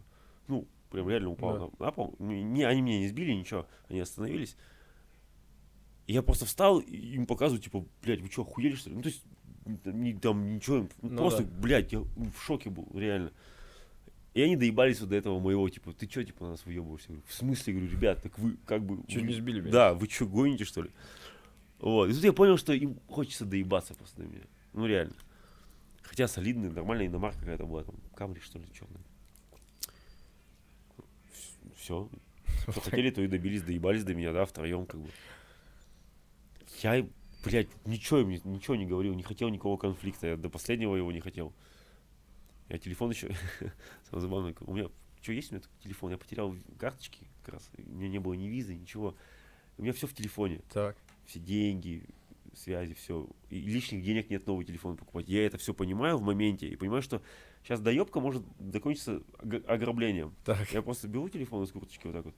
[0.47, 1.59] Ну, прям реально упал Да.
[1.79, 2.15] на, на пол.
[2.19, 4.55] Не, не- они меня не сбили, ничего, они остановились.
[6.07, 8.95] И я просто встал и им показываю, типа, блядь, вы что, охуели что ли?
[8.97, 9.23] Ну, то есть,
[9.65, 11.49] н- ни- там ничего, ну, Ну просто, да.
[11.61, 13.31] блядь, я в шоке был, реально.
[14.33, 17.09] И они доебались вот до этого моего, типа, ты что, типа, на нас выебываешься?
[17.09, 19.03] Говорю, В смысле, говорю, ребят, так вы, как бы...
[19.07, 19.71] Чуть вы- не сбили меня.
[19.71, 20.89] Да, вы что, гоните, что ли?
[21.79, 22.09] Вот.
[22.09, 24.43] И тут я понял, что им хочется доебаться просто на меня.
[24.73, 25.13] Ну, реально.
[26.01, 29.03] Хотя солидная, нормальная иномарка какая-то была, там, Камри, что ли, черная.
[31.75, 32.09] Все.
[32.69, 35.09] Что хотели, то и добились, доебались до меня, да, втроем, как бы.
[36.81, 37.05] Я,
[37.45, 41.19] блядь, ничего, им ничего не говорил, не хотел никакого конфликта, я до последнего его не
[41.19, 41.53] хотел.
[42.69, 43.29] Я телефон еще,
[44.09, 44.89] самое забавное, у меня,
[45.21, 48.33] что есть у меня такой телефон, я потерял карточки как раз, у меня не было
[48.33, 49.15] ни визы, ничего.
[49.77, 50.95] У меня все в телефоне, Так.
[51.25, 52.03] все деньги,
[52.55, 53.27] связи, все.
[53.49, 55.27] И лишних денег нет новый телефон покупать.
[55.27, 57.21] Я это все понимаю в моменте и понимаю, что
[57.63, 60.35] сейчас доебка может закончиться ог- ограблением.
[60.45, 60.71] Так.
[60.71, 62.35] Я просто беру телефон из курточки вот так вот,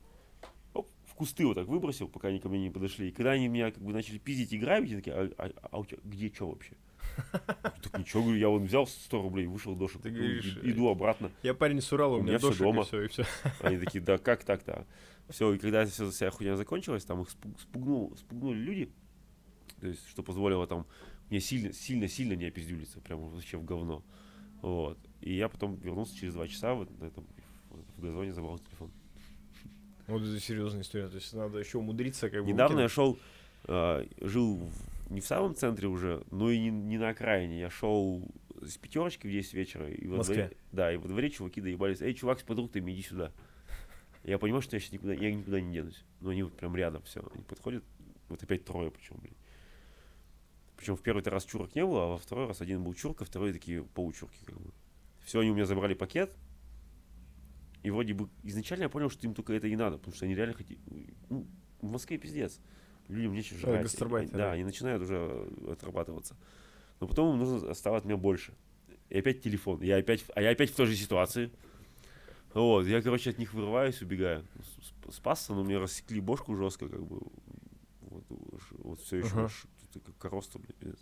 [0.74, 3.10] оп, в кусты вот так выбросил, пока они ко мне не подошли.
[3.10, 5.80] И когда они меня как бы начали пиздить и грабить, они такие, а, а- а
[5.80, 6.72] у тебя где что вообще?
[7.82, 11.32] Так ничего, говорю, я вон взял 100 рублей, вышел дошек, Ты говоришь, иду обратно.
[11.44, 12.82] Я парень с Урала, у, У меня меня всё дошик, дома.
[12.82, 13.26] и все, и все.
[13.62, 14.86] Они такие, да как так-то?
[15.30, 18.92] Все, и когда все, вся хуйня закончилась, там их спуг- спугнул, спугнули люди,
[19.82, 20.86] то есть, что позволило там
[21.30, 24.04] мне сильно, сильно, сильно не опиздюлиться, прям вообще в говно.
[24.62, 24.98] Вот.
[25.22, 27.26] И я потом вернулся через два часа вот на этом,
[27.98, 28.92] в, газоне, забрал телефон.
[30.08, 31.08] Вот это серьезная история.
[31.08, 33.18] То есть надо еще умудриться как бы Недавно я шел,
[33.64, 37.60] а, жил в- не в самом центре уже, но и не, не на окраине.
[37.60, 38.28] Я шел
[38.62, 39.90] с пятерочки в 10 вечера.
[39.90, 40.36] И во Москве?
[40.36, 42.02] дворе, да, и во дворе чуваки доебались.
[42.02, 43.32] Эй, чувак с продуктами, иди сюда.
[44.24, 46.04] Я понимаю, что я сейчас никуда, я никуда не денусь.
[46.20, 47.22] Но они вот прям рядом, все.
[47.34, 47.84] Они подходят,
[48.30, 49.36] вот опять трое причем, блин.
[50.78, 53.54] Причем в первый раз чурок не было, а во второй раз один был чурка, второй
[53.54, 54.72] такие получурки, как бы.
[55.24, 56.36] Все, они у меня забрали пакет.
[57.84, 60.34] И вроде бы изначально я понял, что им только это и надо, потому что они
[60.34, 60.80] реально хотели...
[61.30, 61.48] Ну,
[61.82, 62.60] в Москве пиздец.
[63.08, 63.84] Людям нечего жрать.
[63.84, 64.38] гастарбайтеры.
[64.38, 66.36] Да, они начинают уже э, отрабатываться.
[67.00, 68.54] Но потом им нужно стало от меня больше.
[69.10, 69.82] И опять телефон.
[69.82, 71.52] Я опять, а я опять в той же ситуации.
[72.54, 74.46] Вот, я, короче, от них вырываюсь, убегаю.
[75.12, 77.22] Спасся, но мне рассекли бошку жестко, как бы.
[78.02, 79.50] Вот, все еще
[79.96, 81.00] просто как коросту, блядь, пиздец.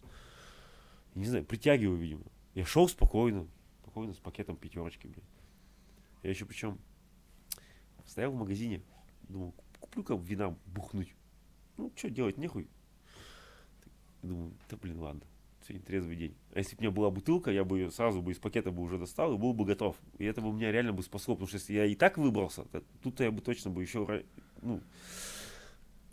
[1.15, 2.23] Не знаю, притягиваю, видимо.
[2.55, 3.47] Я шел спокойно,
[3.81, 5.23] спокойно, с пакетом пятерочки, блядь.
[6.23, 6.79] Я еще причем
[8.05, 8.81] стоял в магазине,
[9.29, 11.13] думал, куплю-ка вина бухнуть.
[11.77, 12.67] Ну, что делать, нехуй.
[14.21, 15.21] Думаю, да блин, ладно,
[15.67, 16.36] сегодня трезвый день.
[16.53, 18.81] А если бы у меня была бутылка, я бы ее сразу бы из пакета бы
[18.81, 19.97] уже достал и был бы готов.
[20.17, 22.63] И это бы у меня реально бы спасло, потому что если я и так выбрался,
[22.65, 24.23] то тут я бы точно бы еще,
[24.62, 24.81] ну,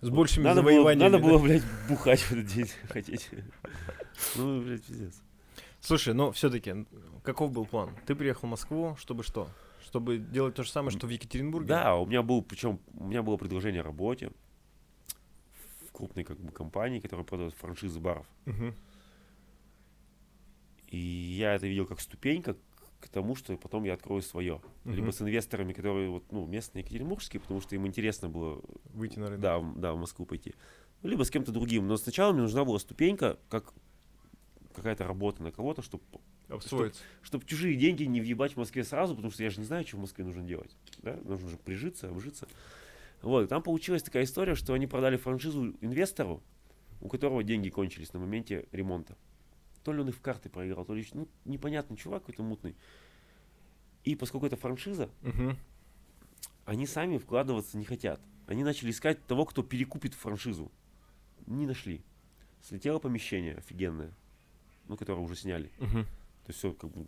[0.01, 1.12] С большими надо было, завоеваниями.
[1.12, 1.29] надо да?
[1.31, 3.29] было, блядь, бухать в этот день хотеть.
[4.37, 5.23] Ну, блядь, пиздец.
[5.81, 6.85] Слушай, ну все-таки,
[7.23, 7.90] каков был план?
[8.07, 9.49] Ты приехал в Москву, чтобы что?
[9.85, 11.68] Чтобы делать то же самое, что в Екатеринбурге?
[11.68, 14.31] Да, у меня был, причем у меня было предложение о работе
[16.01, 18.27] крупной как бы компании, которая продает франшизы баров.
[20.89, 22.57] И я это видел как ступенька
[23.01, 24.61] к тому, что потом я открою свое.
[24.85, 24.95] Мгм.
[24.95, 28.61] Либо с инвесторами, которые вот, ну, местные екатеринбургские, потому что им интересно было
[28.93, 29.41] Выйти на рынок.
[29.41, 30.55] да, да, в Москву пойти.
[31.03, 31.87] Либо с кем-то другим.
[31.87, 33.73] Но сначала мне нужна была ступенька, как
[34.75, 36.03] какая-то работа на кого-то, чтобы
[36.49, 37.03] Обстроиться.
[37.23, 39.97] чтобы чужие деньги не въебать в Москве сразу, потому что я же не знаю, что
[39.97, 40.77] в Москве нужно делать.
[41.03, 41.17] Да?
[41.25, 42.49] Нужно же прижиться, обжиться.
[43.23, 46.43] Вот, там получилась такая история, что они продали франшизу инвестору,
[47.01, 49.17] у которого деньги кончились на моменте ремонта.
[49.85, 52.77] То ли он их в карты проиграл, то ли ну, непонятный чувак какой-то мутный.
[54.05, 55.59] И поскольку это франшиза, Мгм.
[56.65, 58.21] они сами вкладываться не хотят.
[58.47, 60.71] Они начали искать того, кто перекупит франшизу.
[61.47, 62.03] Не нашли.
[62.63, 64.13] Слетело помещение офигенное,
[64.89, 65.71] ну, которое уже сняли.
[65.79, 66.05] Мгм.
[66.05, 67.07] То есть все как бы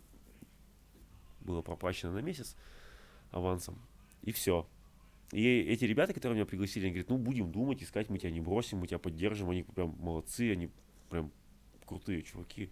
[1.41, 2.55] было проплачено на месяц
[3.31, 3.79] авансом.
[4.21, 4.67] И все.
[5.33, 8.39] И эти ребята, которые меня пригласили, они говорят, ну будем думать, искать, мы тебя не
[8.41, 9.49] бросим, мы тебя поддержим.
[9.49, 10.69] Они прям молодцы, они
[11.09, 11.31] прям
[11.85, 12.69] крутые чуваки.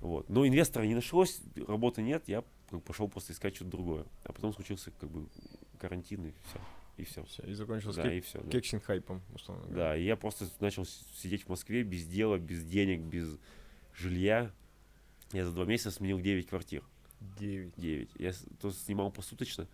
[0.00, 0.28] Вот.
[0.28, 2.44] Но инвестора не нашлось, работы нет, я
[2.84, 4.04] пошел просто искать что-то другое.
[4.24, 5.26] А потом случился как бы
[5.78, 6.60] карантин и все.
[6.98, 7.24] И все.
[7.24, 8.40] Всё, и закончилось Да, кек- и все.
[8.40, 8.50] Да.
[8.50, 9.76] кексинг хайпом, условно говоря.
[9.90, 13.38] Да, и я просто начал сидеть в Москве без дела, без денег, без
[13.96, 14.52] жилья.
[15.32, 16.82] Я за два месяца сменил 9 квартир.
[17.38, 17.72] Девять.
[17.76, 18.10] 9.
[18.18, 19.66] Я то снимал посуточно.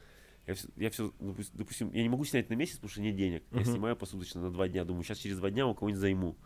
[0.47, 1.13] Я все, я все,
[1.55, 3.45] допустим, я не могу снять на месяц, потому что нет денег.
[3.51, 3.65] Я Мгм.
[3.73, 4.85] снимаю посуточно на два дня.
[4.85, 6.37] Думаю, сейчас через два дня у кого-нибудь займу.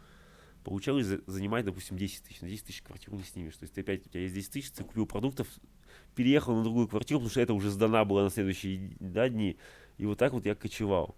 [0.65, 2.41] Получалось за- занимать, допустим, 10 тысяч.
[2.41, 3.57] На 10 тысяч квартиру не снимешь.
[3.57, 5.49] То есть ты опять, у тебя есть 10 тысяч, ты купил продуктов,
[6.15, 9.57] переехал на другую квартиру, потому что это уже сдана была на следующие да, дни.
[9.97, 11.17] И вот так вот я кочевал.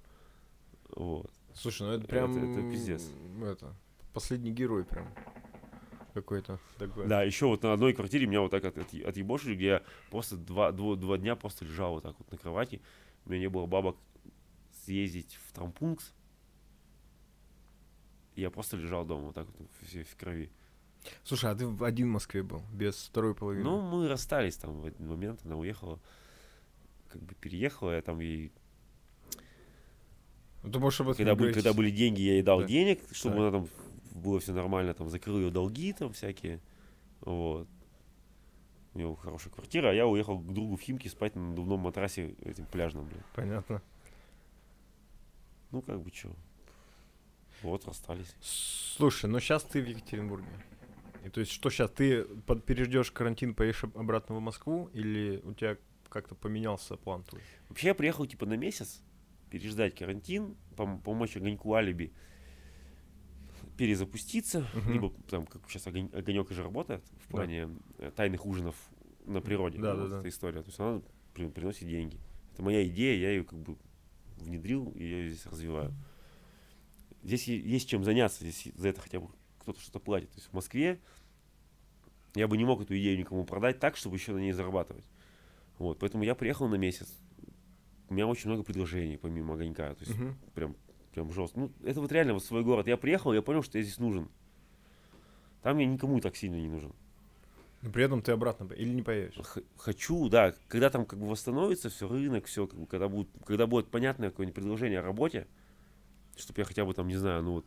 [0.94, 1.30] Вот.
[1.54, 2.52] Слушай, ну это Это- прям...
[2.52, 3.10] это пиздец.
[3.36, 3.74] м, Это,
[4.14, 5.08] последний герой прям.
[6.14, 7.06] Какой-то такой.
[7.06, 10.36] Да, еще вот на одной квартире меня вот так от, от, отъебошили, где я просто
[10.36, 12.80] два, дво- два дня просто лежал вот так вот на кровати.
[13.24, 13.96] У меня не было бабок
[14.84, 16.12] съездить в трампункс.
[18.36, 20.50] Я просто лежал дома вот так вот в, в крови.
[21.24, 23.64] Слушай, а ты в один в Москве был, без второй половины?
[23.64, 25.98] Ну, мы расстались там в один момент, она уехала.
[27.10, 28.52] Как бы переехала, я там ей...
[30.62, 32.66] Ну, ты можешь об этом Когда, не были, когда были деньги, я ей дал Да.
[32.66, 33.40] денег, чтобы Да.
[33.42, 33.68] она там
[34.20, 36.60] было все нормально, там закрыл ее долги там всякие.
[37.20, 37.68] Вот.
[38.94, 42.34] У него хорошая квартира, а я уехал к другу в Химки спать на надувном матрасе
[42.42, 43.22] этим пляжном, блин.
[43.34, 43.82] Понятно.
[45.70, 46.30] Ну, как бы что.
[47.62, 48.34] Вот, расстались.
[48.40, 50.48] Слушай, ну сейчас ты в Екатеринбурге.
[51.24, 55.40] И то есть что сейчас, ты под- переждешь карантин, поедешь об- обратно в Москву, или
[55.44, 55.76] у тебя
[56.08, 57.42] как-то поменялся план твой?
[57.68, 59.02] Вообще я приехал типа на месяц,
[59.50, 62.12] переждать карантин, пом- помочь огоньку алиби
[63.80, 64.92] перезапуститься, Мгм.
[64.92, 67.30] либо там, как сейчас огонек же работает в Да.
[67.30, 68.76] плане э, тайных ужинов
[69.24, 69.78] на природе.
[69.78, 70.18] Да, да, вот да.
[70.20, 70.60] эта история.
[70.60, 71.00] То есть она
[71.32, 72.20] при- приносит деньги.
[72.52, 73.78] Это моя идея, я ее как бы
[74.36, 75.94] внедрил, и я ее здесь развиваю.
[77.22, 79.28] Здесь есть чем заняться, здесь за это хотя бы
[79.60, 80.28] кто-то что-то платит.
[80.30, 81.00] То есть в Москве
[82.34, 85.04] я бы не мог эту идею никому продать так, чтобы еще на ней зарабатывать.
[85.78, 87.08] Вот, поэтому я приехал на месяц.
[88.10, 89.94] У меня очень много предложений, помимо огонька.
[89.94, 90.36] То есть Мгм.
[90.54, 90.76] прям,
[91.12, 91.60] прям жестко.
[91.60, 92.86] Ну, это вот реально вот свой город.
[92.86, 94.28] Я приехал, я понял, что я здесь нужен.
[95.62, 96.92] Там я никому так сильно не нужен.
[97.82, 99.36] Но при этом ты обратно или не поедешь?
[99.42, 103.28] Х- хочу, да, когда там как бы восстановится все, рынок, все, как бы, когда, будет,
[103.46, 105.46] когда будет понятное какое-нибудь предложение о работе,
[106.36, 107.66] чтобы я хотя бы там, не знаю, ну вот,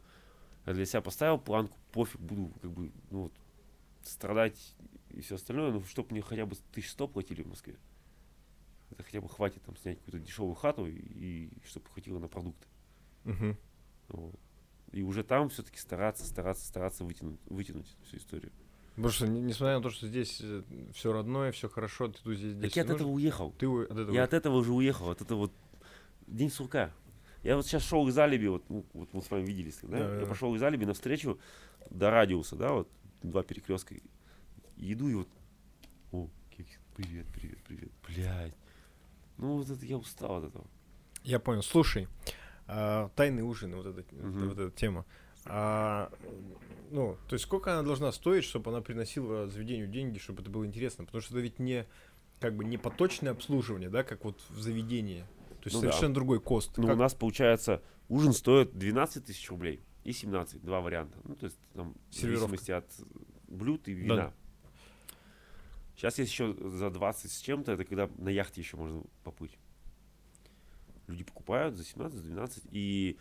[0.65, 3.33] для себя поставил планку, пофиг, буду как бы, ну вот,
[4.03, 4.75] страдать
[5.09, 7.75] и все остальное, ну, чтобы мне хотя бы 1100 платили в Москве.
[8.91, 12.67] Это хотя бы хватит там снять какую-то дешевую хату и, и чтобы хватило на продукты.
[13.23, 13.57] Мгм.
[14.09, 14.35] Вот.
[14.91, 18.51] И уже там все-таки стараться, стараться, стараться вытянуть, вытянуть всю историю.
[18.95, 20.41] Потому что, не- несмотря на то, что здесь
[20.93, 23.51] все родное, все хорошо, ты тут здесь, Так здесь я от нужен, этого уехал.
[23.57, 24.13] Ты от этого...
[24.13, 25.53] Я от этого уже уехал, от этого вот
[26.27, 26.91] день сурка.
[27.41, 29.87] Я вот сейчас шел из Алиби, вот, ну, вот мы с вами виделись, да?
[29.97, 30.25] Да, да, я да.
[30.27, 31.39] пошел из Алиби навстречу
[31.89, 32.89] до радиуса, да, вот
[33.23, 33.95] два перекрестка.
[34.77, 35.27] Иду и вот,
[36.11, 38.53] о, кекс, привет, привет, привет, блядь.
[39.37, 40.65] Ну вот это я устал от этого.
[41.23, 41.63] Я понял.
[41.63, 42.07] Слушай,
[42.67, 44.49] а, тайные ужины, вот эта, Мгм.
[44.49, 45.05] вот эта тема.
[45.45, 46.11] А,
[46.91, 50.65] ну, то есть сколько она должна стоить, чтобы она приносила заведению деньги, чтобы это было
[50.65, 51.05] интересно?
[51.05, 51.85] Потому что это ведь не
[52.39, 55.21] как бы не поточное обслуживание, да, как вот в заведении.
[55.61, 56.15] То есть Ну совершенно да.
[56.15, 56.77] другой кост.
[56.77, 61.17] Ну, Как- у нас получается, ужин стоит 12 тысяч рублей и 17, два варианта.
[61.23, 62.85] Ну, то есть там в зависимости от
[63.47, 64.33] блюд и вина.
[65.95, 69.57] Сейчас есть еще за 20 с чем-то, это когда на яхте еще можно поплыть.
[71.07, 73.17] Люди покупают за 17, за 12, и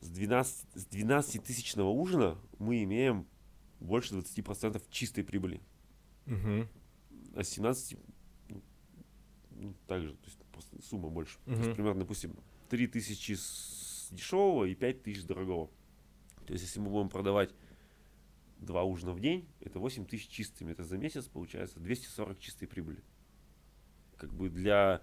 [0.00, 3.26] с 12, с 12 тысячного ужина мы имеем
[3.80, 5.60] больше 20% чистой прибыли.
[6.26, 6.68] Мгм.
[7.34, 7.98] А с 17
[8.48, 8.62] ну,
[9.50, 11.38] ну, так же, то есть просто сумма больше.
[11.44, 11.62] То Мгм.
[11.62, 12.36] есть примерно, допустим,
[12.70, 15.70] 3000 с дешевого и 5000 с дорогого.
[16.46, 17.50] То есть если мы будем продавать
[18.58, 20.72] два ужина в день, это 8 тысяч чистыми.
[20.72, 23.02] Это за месяц получается 240 чистой прибыли.
[24.16, 25.02] Как бы для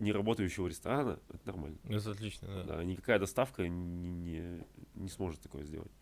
[0.00, 1.78] неработающего ресторана это нормально.
[1.88, 2.62] Это отлично, да.
[2.64, 5.92] Да, никакая доставка не, не, не сможет такое сделать.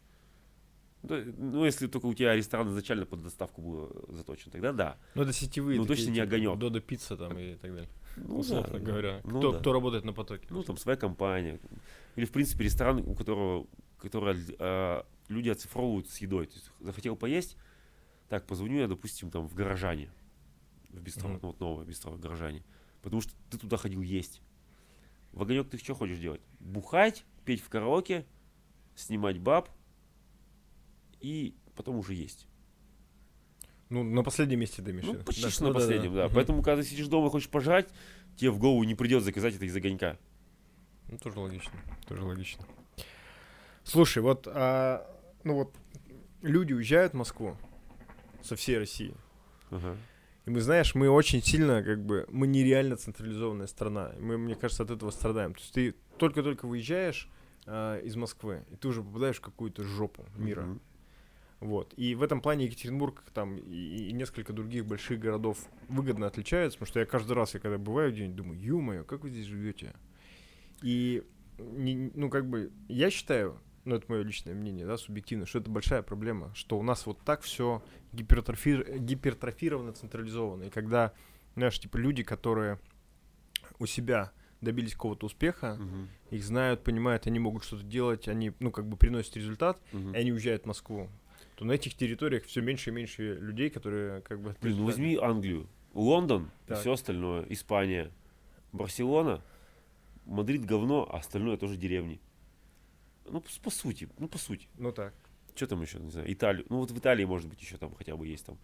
[1.02, 4.96] Ну, если только у тебя ресторан изначально под доставку был заточен, тогда да.
[5.14, 5.78] Ну, это сетевые.
[5.78, 6.58] Ну, точно не типа, огонек.
[6.58, 7.90] Додо пицца там и так далее.
[8.16, 9.20] Ну, условно да, говоря.
[9.24, 9.58] Ну, кто, да.
[9.60, 10.48] кто работает на потоке.
[10.50, 11.60] Ну, там своя компания.
[12.16, 16.46] Или, в принципе, ресторан, у которого, который, э, люди оцифровывают с едой.
[16.46, 17.56] То есть захотел поесть,
[18.28, 20.10] так, позвоню я, допустим, там в гаражане.
[20.90, 21.38] В бистро, Мгм.
[21.42, 22.64] ну, вот новое бистро в гаражане.
[23.02, 24.40] Потому что ты туда ходил есть.
[25.32, 26.40] В огонек ты что хочешь делать?
[26.60, 28.26] Бухать, петь в караоке,
[28.94, 29.68] снимать баб
[31.20, 32.46] и потом уже есть.
[33.90, 35.72] Ну, на последнем месте в Ну, почти Да, на да, да.
[35.74, 36.26] последнем, да.
[36.26, 36.34] Мгм.
[36.34, 37.88] Поэтому, когда ты сидишь дома и хочешь пожрать,
[38.36, 40.18] тебе в голову не придет заказать это из огонька.
[41.08, 41.72] Ну, тоже логично.
[42.06, 42.66] Тоже логично.
[43.84, 45.06] Слушай, вот, а,
[45.44, 45.74] ну вот,
[46.42, 47.56] люди уезжают в Москву
[48.42, 49.14] со всей России.
[49.70, 49.96] Ага.
[50.48, 54.12] И мы, знаешь, мы очень сильно, как бы, мы нереально централизованная страна.
[54.18, 55.52] Мы, мне кажется, от этого страдаем.
[55.52, 57.28] То есть ты только-только выезжаешь
[57.66, 60.62] а, из Москвы, и ты уже попадаешь в какую-то жопу мира.
[60.62, 60.80] Мгм.
[61.60, 61.92] Вот.
[61.98, 65.58] И в этом плане Екатеринбург там и, и несколько других больших городов
[65.90, 69.28] выгодно отличаются, потому что я каждый раз, я когда бываю где-нибудь, думаю, ё-моё, как вы
[69.28, 69.94] здесь живете?
[70.82, 71.24] И,
[71.58, 75.70] не- ну, как бы, я считаю, ну, это мое личное мнение, да, субъективно, что это
[75.70, 80.64] большая проблема, что у нас вот так все гипертрофировано, централизовано.
[80.64, 81.12] И когда,
[81.54, 82.78] знаешь, типа люди, которые
[83.78, 86.08] у себя добились какого-то успеха, Мгм.
[86.30, 90.14] их знают, понимают, они могут что-то делать, они, ну, как бы приносят результат, Мгм.
[90.14, 91.08] и они уезжают в Москву,
[91.54, 94.56] то на этих территориях все меньше и меньше людей, которые как бы...
[94.60, 96.80] Блин, ну возьми Англию, Лондон и Так.
[96.80, 98.10] все остальное, Испания,
[98.72, 99.42] Барселона,
[100.26, 102.20] Мадрид говно, а остальное тоже деревни.
[103.30, 104.68] Ну, по, сути, ну, по сути.
[104.76, 105.14] Ну так.
[105.54, 106.66] Что там еще, не знаю, Италию.
[106.68, 108.58] Ну, вот в Италии, может быть, еще там хотя бы есть там.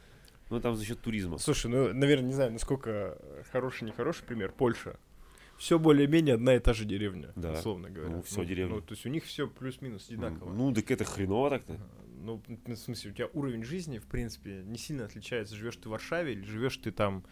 [0.50, 1.38] Ну, там за счет туризма.
[1.38, 3.18] Слушай, ну, наверное, не знаю, насколько
[3.50, 4.52] хороший, нехороший пример.
[4.52, 4.98] Польша.
[5.56, 7.52] Все более-менее одна и та же деревня, Да.
[7.52, 8.16] условно говоря.
[8.16, 8.74] Ну, всё деревня.
[8.76, 10.52] Ну, то есть у них все плюс-минус одинаково.
[10.52, 11.78] Ну, так это хреново так-то.
[12.20, 15.92] Ну, в смысле, у тебя уровень жизни, в принципе, не сильно отличается, живешь ты в
[15.92, 17.24] Варшаве или живешь ты там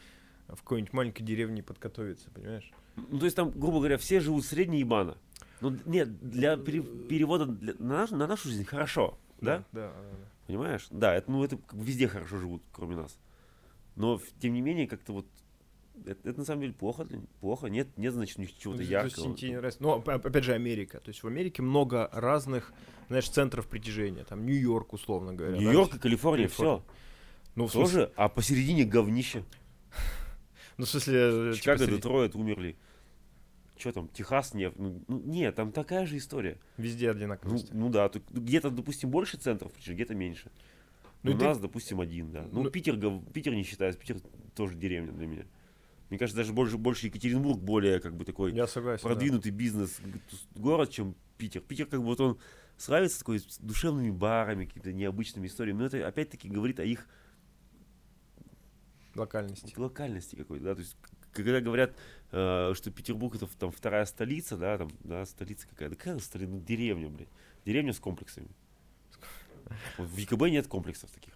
[0.48, 2.70] в какой-нибудь маленькой деревне подготовиться, понимаешь?
[2.96, 5.16] Ну, то есть там, грубо говоря, все живут средней ебана.
[5.62, 9.64] Ну, нет, для пере- перевода для- на, наш- на нашу жизнь хорошо, да?
[9.72, 10.16] Да, да, да.
[10.46, 10.86] Понимаешь?
[10.90, 13.16] Да, это, ну, это как бы везде хорошо живут, кроме нас.
[13.96, 15.26] Но, тем не менее, как-то вот
[16.04, 17.06] это, это на самом деле плохо,
[17.40, 17.68] плохо.
[17.68, 19.36] Нет, нет, значит, у них чего-то то есть яркого.
[19.52, 19.78] нравится.
[19.82, 20.98] Ну, оп- опять же, Америка.
[21.00, 22.72] То есть в Америке много разных,
[23.08, 24.24] знаешь, центров притяжения.
[24.24, 25.54] Там Нью-Йорк, условно говоря.
[25.54, 26.78] да, Нью-Йорк то и Калифорния, Калифорния.
[26.78, 26.84] все.
[27.54, 29.44] Ну, в смысле, Тоже, а посередине говнище.
[30.78, 32.76] ну, в смысле, э, типа, Чикаго, среди- Детройт умерли.
[33.82, 34.74] Что там, Техас, нет.
[34.78, 36.56] Ну, ну, нет, там такая же история.
[36.76, 37.74] везде Ну, одинаковость.
[37.74, 40.52] ну да, тут где-то, допустим, больше центров, где-то меньше.
[41.24, 42.46] Ну У ты- нас, допустим, один, да.
[42.52, 42.96] Ну, Ну- Питер,
[43.32, 44.18] Питер не считается, Питер
[44.54, 45.46] тоже деревня для меня.
[46.10, 49.02] Мне кажется, даже больше, больше Екатеринбург более как бы такой Я согласен.
[49.02, 49.08] да.
[49.08, 50.20] продвинутый бизнес г-
[50.54, 51.60] город, чем Питер.
[51.62, 52.38] Питер как бы вот он
[52.76, 55.78] славится такой с душевными барами, какими-то необычными историями.
[55.80, 57.08] Но это опять-таки говорит о их
[59.16, 59.74] Локальности.
[59.76, 60.96] локальности какой-то, да, то есть
[61.32, 61.94] когда говорят,
[62.32, 66.60] э, что Петербург это там вторая столица, да, там, да, столица какая-то, какая столица, ну,
[66.60, 67.28] деревня, блядь,
[67.64, 68.48] деревня с комплексами.
[69.96, 71.34] Вот в ЕКБ нет комплексов таких.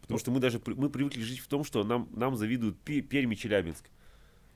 [0.00, 3.32] Потому что мы даже, мы привыкли жить в том, что нам, нам завидуют Пе- Пермь
[3.32, 3.90] и Челябинск.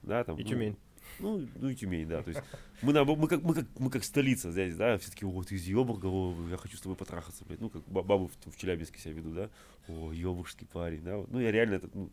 [0.03, 0.77] Да, там, И ну, Тюмень.
[1.19, 2.23] Ну, ну и Тюмень, да.
[2.23, 2.43] То есть
[2.83, 5.57] мы, наоборот, мы, как, мы, как, мы как столица здесь, да, все таки о, ты
[5.57, 7.61] из Ёбурга, о, я хочу с тобой потрахаться, блядь.
[7.61, 9.51] Ну, как ба- бабы в, в Челябинске себя ведут, да.
[9.89, 11.17] О, ёбургский парень, да.
[11.19, 11.31] вот.
[11.31, 12.11] Ну, я реально это, ну,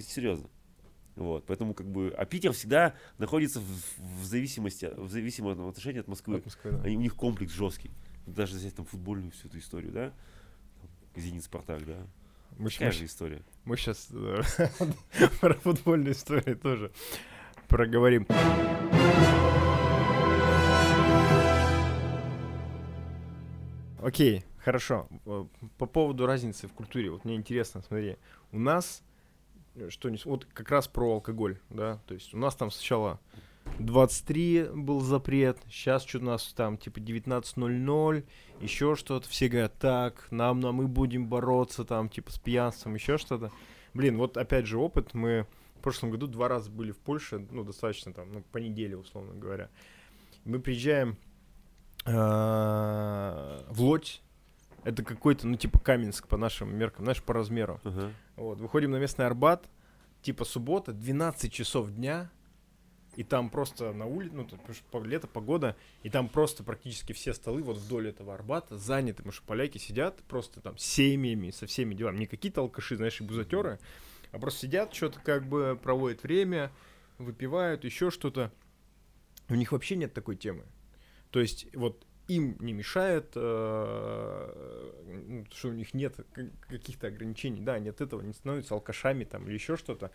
[0.00, 0.48] серьезно.
[1.16, 3.64] Вот, поэтому как бы, а Питер всегда находится в,
[3.98, 6.38] в зависимости, в зависимом отношении от Москвы.
[6.38, 6.82] От Москвы, да.
[6.84, 7.90] Они, у них комплекс жесткий.
[8.26, 10.12] Даже взять там футбольную всю эту историю, да.
[10.80, 11.98] Там, Зенит Спартак, да.
[12.58, 13.42] Мы, Такая мы же история.
[13.64, 14.08] мы сейчас
[15.40, 16.92] про футбольную историю тоже
[17.68, 18.26] проговорим.
[24.02, 25.08] окей, хорошо.
[25.26, 25.44] Э,
[25.78, 28.16] По поводу разницы в культуре, вот мне интересно, смотри,
[28.50, 29.02] у нас
[29.88, 33.20] что не, вот как раз про алкоголь, да, то есть у нас там сначала
[33.78, 38.24] 23 был запрет, сейчас что у нас там типа 19.00,
[38.60, 43.18] еще что-то, все говорят, так, нам, нам мы будем бороться там типа с пьянством, еще
[43.18, 43.50] что-то.
[43.94, 45.46] Блин, вот опять же опыт, мы
[45.76, 49.34] в прошлом году два раза были в Польше, ну достаточно там, ну по неделе условно
[49.34, 49.68] говоря.
[50.44, 51.16] Мы приезжаем
[52.04, 54.22] э, в Лодь,
[54.84, 57.80] это какой-то, ну типа Каменск по нашим меркам, знаешь, по размеру.
[57.84, 58.12] Ага.
[58.36, 59.68] Вот, выходим на местный Арбат,
[60.22, 62.30] типа суббота, 12 часов дня,
[63.16, 66.64] и там просто на улице, ну, тут, потому что по- лето, погода, и там просто
[66.64, 71.50] практически все столы вот вдоль этого Арбата заняты, потому что поляки сидят просто там семьями,
[71.50, 73.78] со всеми делами, не какие-то алкаши, знаешь, и бузатеры,
[74.30, 76.72] а просто сидят, что-то как бы проводят время,
[77.18, 78.50] выпивают, еще что-то.
[79.50, 80.64] У них вообще нет такой темы.
[81.30, 84.92] То есть вот им не мешает, э,
[85.28, 86.16] ну, что у них нет
[86.68, 90.10] каких-то ограничений, да, нет этого, не становятся алкашами там или еще что-то.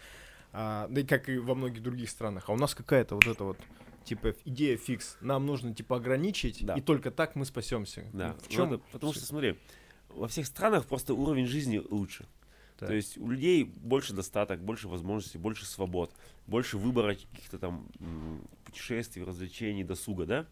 [0.53, 2.49] А, да и как и во многих других странах.
[2.49, 3.57] А у нас какая-то вот эта вот
[4.05, 5.17] типа идея фикс.
[5.21, 6.75] Нам нужно типа ограничить, Да.
[6.75, 8.05] и только так мы спасемся.
[8.13, 8.33] Да.
[8.33, 8.73] В Ну, чем?
[8.73, 9.57] это потому что, смотри,
[10.09, 12.25] во всех странах просто уровень жизни лучше.
[12.77, 12.89] Так.
[12.89, 16.13] То есть у людей больше достаток, больше возможностей, больше свобод,
[16.45, 17.87] больше выбора каких-то там
[18.63, 20.45] путешествий, развлечений, досуга, да?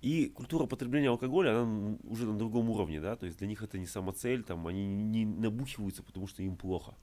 [0.00, 3.78] И культура потребления алкоголя, она уже на другом уровне, да, то есть для них это
[3.78, 6.94] не самоцель, там, они не набухиваются, потому что им плохо,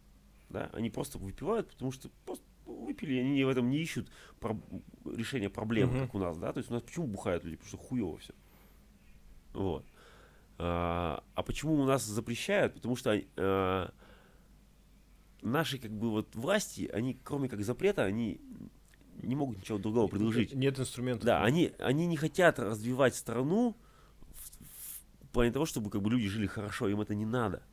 [0.49, 4.59] да, они просто выпивают, потому что просто выпили, они в этом не ищут про-
[5.05, 5.99] решения проблем, Мгм.
[5.99, 8.33] как у нас, да, то есть у нас почему бухают люди, потому что хуево все,
[9.53, 9.85] вот.
[10.59, 12.73] А, а почему у нас запрещают?
[12.73, 13.89] Потому что э,
[15.43, 18.41] наши как бы вот власти, они кроме как запрета, они
[19.21, 20.53] не могут ничего другого предложить.
[20.53, 21.25] Нет инструментов.
[21.25, 23.75] Да, они, они не хотят развивать страну
[24.33, 27.63] в, в плане того, чтобы как бы люди жили хорошо, им это не надо.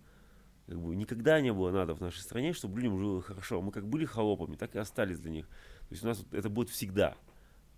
[0.66, 3.60] Как бы никогда не было надо в нашей стране, чтобы людям жило хорошо.
[3.60, 5.46] Мы как были холопами, так и остались для них.
[5.46, 7.16] То есть у нас это будет всегда,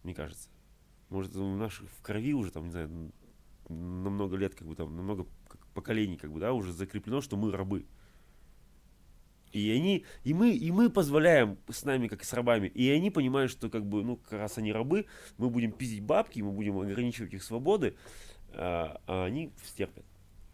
[0.04, 0.48] мне кажется.
[1.08, 3.12] Может, у наших в крови уже, там, не знаю,
[3.68, 5.26] на много лет, как бы там, на много
[5.74, 7.86] поколений, как бы, да, уже закреплено, что мы рабы.
[9.56, 13.50] И они, и мы, и мы позволяем с нами, как с рабами, и они понимают,
[13.50, 15.06] что как бы, ну, как раз они рабы,
[15.38, 17.96] мы будем пиздить бабки, мы будем ограничивать их свободы,
[18.52, 20.04] а, а они стерпят.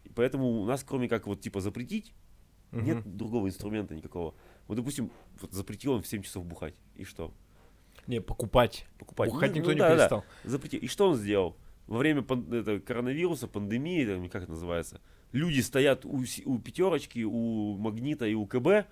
[0.05, 2.13] И поэтому у нас, кроме как вот типа запретить,
[2.71, 2.85] Мгм.
[2.85, 4.35] нет другого инструмента никакого.
[4.69, 6.75] Вот, допустим, вот запретил он в 7 часов бухать.
[6.95, 7.35] И что?
[8.07, 8.87] Не, покупать.
[8.99, 9.31] Покупать.
[9.31, 9.97] Бухать Ну, никто ну не да, да.
[9.97, 10.25] перестал.
[10.45, 10.81] Запретил.
[10.81, 11.57] И что он сделал?
[11.87, 15.01] Во время пан- это, коронавируса, пандемии, там, как это называется,
[15.33, 18.87] люди стоят у, у пятерочки, у магнита и у КБ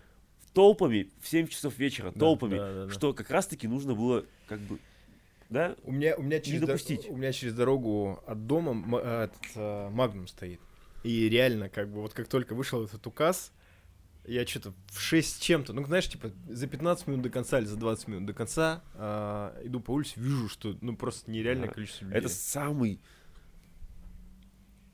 [0.53, 2.93] толпами в 7 часов вечера, Да, толпами, да, да, да.
[2.93, 4.78] что как раз-таки нужно было как бы,
[5.49, 7.09] да, У меня, у меня через, до- допустить.
[7.09, 10.61] у меня через дорогу от дома м- э, этот, э, Магнум стоит.
[11.03, 13.53] И реально, как бы, вот как только вышел этот указ,
[14.26, 17.66] я что-то в 6 с чем-то, ну, знаешь, типа, за 15 минут до конца или
[17.66, 21.74] за 20 минут до конца а, иду по улице, вижу, что, ну, просто нереальное Да.
[21.74, 22.18] количество людей.
[22.18, 23.01] это самый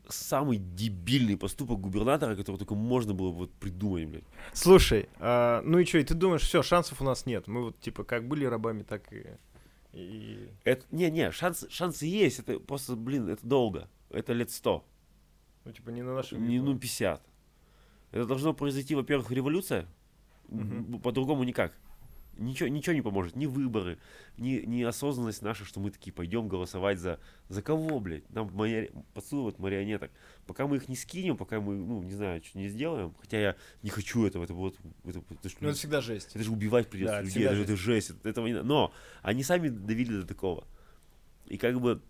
[0.08, 4.24] самый дебильный поступок губернатора, который только можно было вот придумать, блядь.
[4.52, 7.46] Слушай, а, ну и что, и ты думаешь, все, шансов у нас нет.
[7.48, 9.26] Мы вот, типа, как были рабами, так и...
[9.92, 10.48] и...
[10.64, 14.84] Это, не, не, шансы, шансы есть, это просто, блин, это долго, это лет сто.
[15.64, 16.46] Ну, типа, не на нашем...
[16.46, 17.22] Не, ну, 50.
[18.12, 19.86] Это должно произойти, во-первых, революция.
[20.48, 21.72] М, По-другому никак.
[22.38, 23.34] Ничего, ничего не поможет.
[23.36, 23.98] Ни выборы,
[24.36, 27.18] ни, ни осознанность наша, что мы такие пойдем голосовать за...
[27.48, 28.28] За кого, блядь?
[28.30, 28.90] Нам мари...
[29.14, 30.10] подсовывают марионеток.
[30.46, 33.14] Пока мы их не скинем, пока мы, ну, не знаю, что не сделаем.
[33.20, 34.44] Хотя я не хочу этого.
[34.44, 34.76] Это вот...
[35.04, 36.34] Это, это, ж Ну, это всегда жесть.
[36.34, 37.44] это же убивать придется Да, людей.
[37.44, 38.10] Это, это жесть.
[38.10, 38.62] это- этого не.
[38.62, 40.66] Но они сами довели до такого.
[41.46, 42.02] И как бы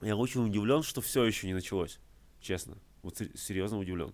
[0.00, 2.00] я очень удивлен, что все еще не началось.
[2.40, 2.76] Честно.
[3.02, 4.12] Вот се- серьезно удивлен.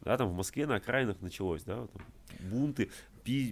[0.00, 2.02] Да, там в Москве на окраинах началось, да, там
[2.50, 2.88] бунты,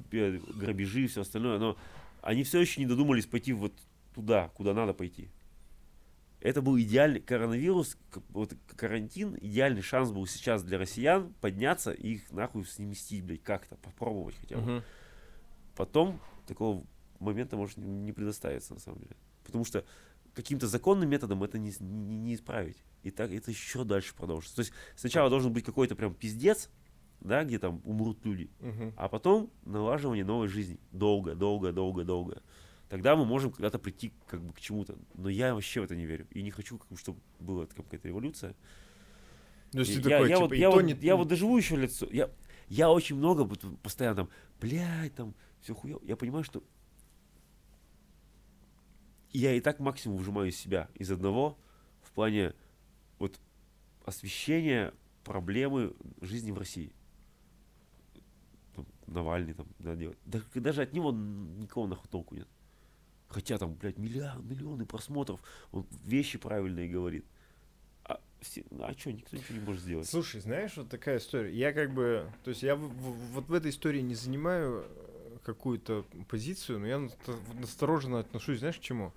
[0.01, 1.77] пи- грабежи и все остальное, но
[2.23, 3.73] они все еще не додумались пойти вот
[4.15, 5.29] туда, куда надо пойти.
[6.41, 7.97] Это был идеальный коронавирус,
[8.29, 13.77] вот карантин, идеальный шанс был сейчас для россиян подняться и их нахуй сместить, блядь, как-то,
[13.77, 14.63] попробовать хотя бы.
[14.63, 14.83] Мгм.
[15.75, 16.85] Потом такого
[17.19, 19.17] момента может не- предоставиться, на самом деле.
[19.45, 19.85] Потому что
[20.35, 22.77] каким-то законным методом это не, с- не, не исправить.
[23.03, 24.57] И так это еще дальше продолжится.
[24.57, 26.69] То есть сначала должен быть какой-то прям пиздец,
[27.21, 28.93] да, где там умрут люди, Мгм.
[28.97, 30.79] а потом налаживание новой жизни.
[30.93, 32.43] Долго, долго, долго, долго.
[32.89, 34.97] Тогда мы можем когда-то прийти как бы к чему-то.
[35.15, 36.27] Но я вообще в это не верю.
[36.31, 38.55] И не хочу, как бы, чтобы была какая-то революция.
[39.73, 41.89] То есть И ты я, такой, я типа, вот, я, вот, я вот доживу еще
[41.89, 42.31] сто- Я,
[42.69, 43.45] я очень много
[43.83, 44.29] постоянно там,
[44.61, 46.01] блядь, там, все хуево.
[46.05, 46.63] Я понимаю, что
[49.33, 51.59] я и так максимум выжимаю из себя, из одного,
[52.03, 52.55] в плане
[53.19, 53.39] вот
[54.05, 54.95] освещение
[55.25, 56.93] проблемы жизни в России.
[59.07, 60.19] Навальный там да, делает.
[60.25, 62.49] Да, даже от него никого нахуй толку нет.
[63.29, 65.41] Хотя там, блядь, миллиард, миллионы просмотров,
[65.73, 67.25] он вещи правильные говорит.
[68.05, 70.09] А, все, а что, никто ничего не может сделать.
[70.09, 71.53] Слушай, знаешь, вот такая история.
[71.53, 75.39] Я как бы, то есть я в- в- вот в этой истории не занимаю э,
[75.45, 77.09] какую-то позицию, но я
[77.61, 79.13] настороженно отношусь, знаешь, к чему?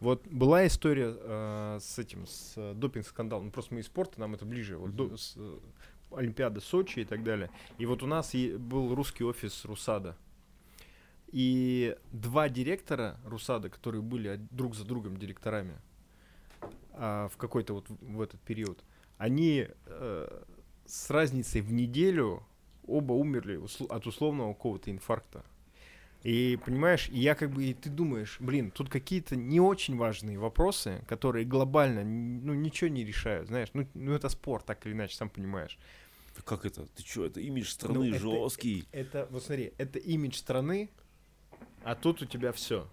[0.00, 3.46] Вот была история э, с этим, с э, допинг-скандалом.
[3.46, 4.76] Ну, просто мы из спорта, нам это ближе.
[4.76, 5.58] Вот до- с, э,
[6.16, 7.50] Олимпиада Сочи и так далее.
[7.78, 10.16] И вот у нас был русский офис Русада.
[11.32, 15.74] И два директора Русада, которые были друг за другом директорами
[16.92, 18.78] а, в какой-то вот в этот период,
[19.18, 20.42] они э,
[20.86, 22.42] с разницей в неделю
[22.86, 25.44] оба умерли от условного какого-то инфаркта.
[26.22, 31.04] И понимаешь, я как бы, и ты думаешь, блин, тут какие-то не очень важные вопросы,
[31.06, 35.28] которые глобально, ну, ничего не решают, знаешь, ну, ну это спорт, так или иначе, сам
[35.28, 35.78] понимаешь.
[36.44, 36.86] Как это?
[36.86, 38.86] Ты что, это имидж страны это- жесткий.
[38.92, 40.90] Это, вот смотри, это имидж страны,
[41.84, 42.88] а тут у тебя все,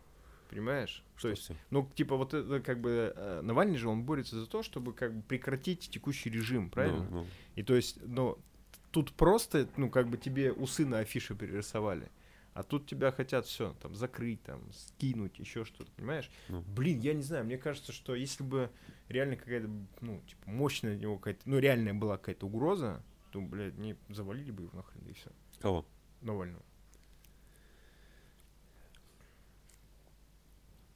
[0.49, 1.03] понимаешь?
[1.15, 1.55] То Что есть, всё?
[1.69, 5.13] ну, типа, вот это как бы э, Навальный же, он борется за то, чтобы как
[5.13, 7.07] бы прекратить текущий режим, правильно?
[7.09, 7.27] Ну, ну.
[7.55, 8.37] И то есть, ну,
[8.91, 12.09] тут просто, ну, как бы тебе усы на афише перерисовали.
[12.53, 16.29] А тут тебя хотят все, там, закрыть, там, скинуть, еще что-то, понимаешь?
[16.49, 16.61] Ну.
[16.75, 18.69] Блин, я не знаю, мне кажется, что если бы
[19.07, 19.69] реально какая-то,
[20.01, 23.01] ну, типа, мощная от него какая-то, ну, реальная была какая-то угроза,
[23.31, 25.29] то, блядь, не завалили бы его нахрен, и все.
[25.59, 25.85] Кого?
[26.21, 26.63] Навального.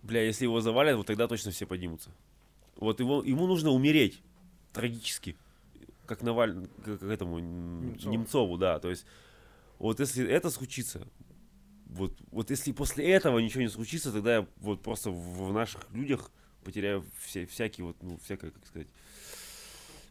[0.04, 2.12] Бля, если его завалят, вот тогда точно все поднимутся.
[2.76, 4.22] Вот его, ему нужно умереть
[4.74, 5.36] трагически.
[6.06, 8.14] Как Наваль, как, как этому Немцову.
[8.14, 8.80] Немцову, да.
[8.80, 9.06] То есть,
[9.80, 11.08] вот если это случится,
[11.88, 15.90] вот, вот если после этого ничего не случится, тогда я вот просто в, в наших
[15.92, 16.30] людях
[16.64, 18.88] потеряю все, всякие вот, ну, всякое, как сказать,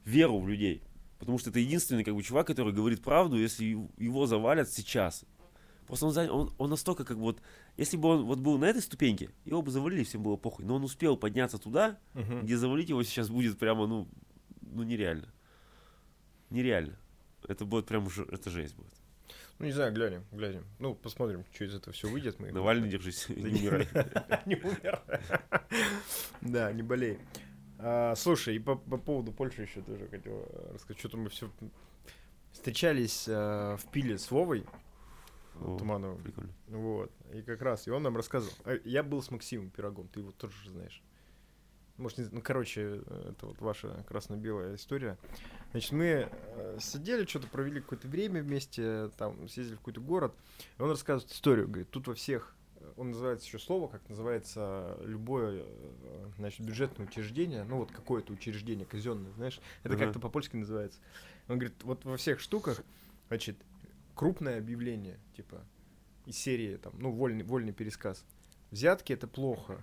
[0.05, 0.83] веру в людей.
[1.19, 5.25] Потому что это единственный, как бы, чувак, который говорит правду, если его завалят сейчас.
[5.87, 7.43] Просто он, он, он настолько, как бы, вот,
[7.77, 10.65] если бы он вот был на этой ступеньке, его бы завалили, всем было похуй.
[10.65, 11.99] Но он успел подняться туда,
[12.43, 14.09] где завалить его сейчас будет прямо, ну,
[14.63, 15.33] ну нереально.
[16.51, 16.97] Нереально.
[17.47, 18.93] Это будет прям, ж- это жесть будет.
[19.59, 20.65] Ну, не знаю, глянем, глянем.
[20.79, 22.41] Ну, посмотрим, что из этого все выйдет.
[22.41, 23.89] Мы Навальный, держись, не умирай.
[24.47, 25.03] Не умер.
[26.41, 27.19] Да, не болей.
[27.79, 30.99] А, Слушай, и по по поводу Польши еще тоже хотел э, рассказать.
[30.99, 31.51] Что-то мы все
[32.53, 34.65] встречались э, в Пиле с Вовой
[35.61, 36.23] О, Тумановым.
[36.23, 36.53] Прикольно.
[36.69, 37.11] Вот.
[37.33, 38.55] И как раз, и он нам рассказывал.
[38.65, 41.03] А, Я был с Максимом Пирогом, ты его тоже знаешь.
[41.97, 45.17] Может, не, ну, короче, э, это вот ваша красно-белая история.
[45.71, 50.35] Значит, мы э, сидели, что-то провели какое-то время вместе, там, съездили в какой-то город,
[50.79, 52.55] и он рассказывает историю, говорит, тут во всех,
[52.97, 58.87] он называет еще слово, как называется любое, э, значит, бюджетное учреждение, ну, вот какое-то учреждение
[58.87, 60.05] казенное, знаешь, это Ага.
[60.05, 60.99] как-то по-польски называется.
[61.49, 62.83] Он говорит, вот во всех штуках,
[63.29, 63.57] значит,
[64.15, 65.65] крупное объявление, типа,
[66.27, 68.25] из серии, там, ну, вольный, вольный пересказ.
[68.71, 69.81] Взятки это плохо.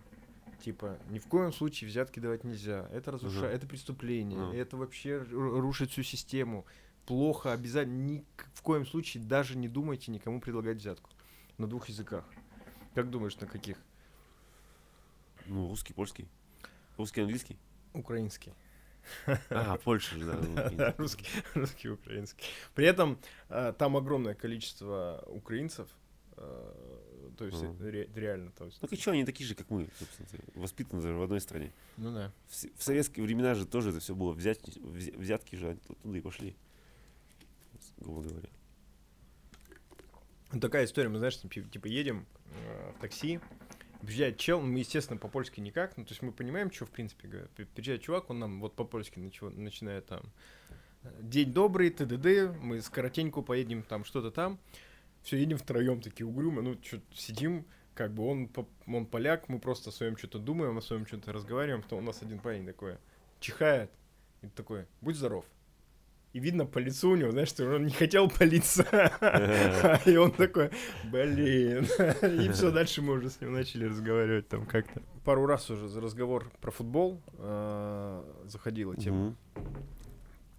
[0.64, 2.88] Типа, ни в коем случае взятки давать нельзя.
[2.91, 3.55] Это разрушает, Ага.
[3.57, 4.55] это преступление, Ага.
[4.55, 6.66] это вообще ру- рушит всю систему.
[7.07, 11.09] Плохо, обязательно, ни в коем случае даже не думайте никому предлагать взятку.
[11.57, 12.26] На двух языках.
[12.94, 13.78] Как думаешь, на каких?
[15.46, 16.28] Ну, русский, польский.
[16.98, 17.58] Русский, английский.
[17.94, 18.54] Украинский.
[19.50, 20.34] А, Польша же, да.
[20.38, 21.26] ну, Да, русский,
[21.56, 22.46] русский, украинский.
[22.76, 23.18] При этом
[23.50, 25.89] э, там огромное количество украинцев.
[26.38, 28.52] э, то есть это ре- реально.
[28.52, 30.44] То есть, Ну, что, они такие же, как мы, собственно.
[30.54, 31.74] Воспитаны же в одной стране.
[31.98, 32.32] ну да.
[32.48, 34.34] В, советские времена же тоже это все было.
[34.34, 36.56] Взятки, взя- взятки же оттуда и пошли.
[37.98, 38.50] Грубо говоря.
[40.54, 43.39] Ну, такая история, мы, знаешь, типа едем э, в такси,
[44.02, 47.49] приезжает чел, мы, естественно, по-польски никак, ну, то есть мы понимаем, что, в принципе, говорят.
[47.52, 50.22] При- Приезжает чувак, он нам вот по-польски начи- начинает там
[51.04, 54.60] э, «День добрый, ТДД, мы скоротенько поедем там, что-то там».
[55.24, 58.49] Все, едем втроем такие угрюмо, ну, что сидим, как бы он,
[58.88, 62.24] он поляк, мы просто о своем что-то думаем, о своем что-то разговариваем, то у нас
[62.24, 62.97] один парень такой
[63.39, 63.91] чихает,
[64.41, 65.45] и такой «Будь здоров».
[66.34, 68.84] И видно по лицу у него, знаешь, что он не хотел палиться.
[70.05, 70.71] И он такой,
[71.03, 71.86] блин.
[72.21, 75.01] И все, дальше мы уже с ним начали разговаривать там как-то.
[75.25, 79.36] Пару раз уже за разговор про футбол э, заходила тема.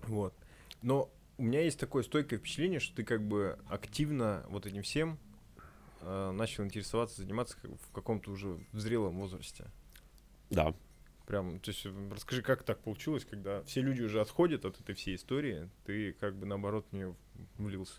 [0.02, 0.34] Вот.
[0.82, 5.18] Но у меня есть такое стойкое впечатление, что ты как бы активно вот этим всем
[6.02, 9.64] э, начал интересоваться, заниматься в каком-то уже зрелом возрасте.
[10.50, 10.74] Да.
[11.32, 15.16] Прям, то есть, расскажи, как так получилось, когда все люди уже отходят от этой всей
[15.16, 17.16] истории, ты как бы наоборот в нее
[17.56, 17.94] влился.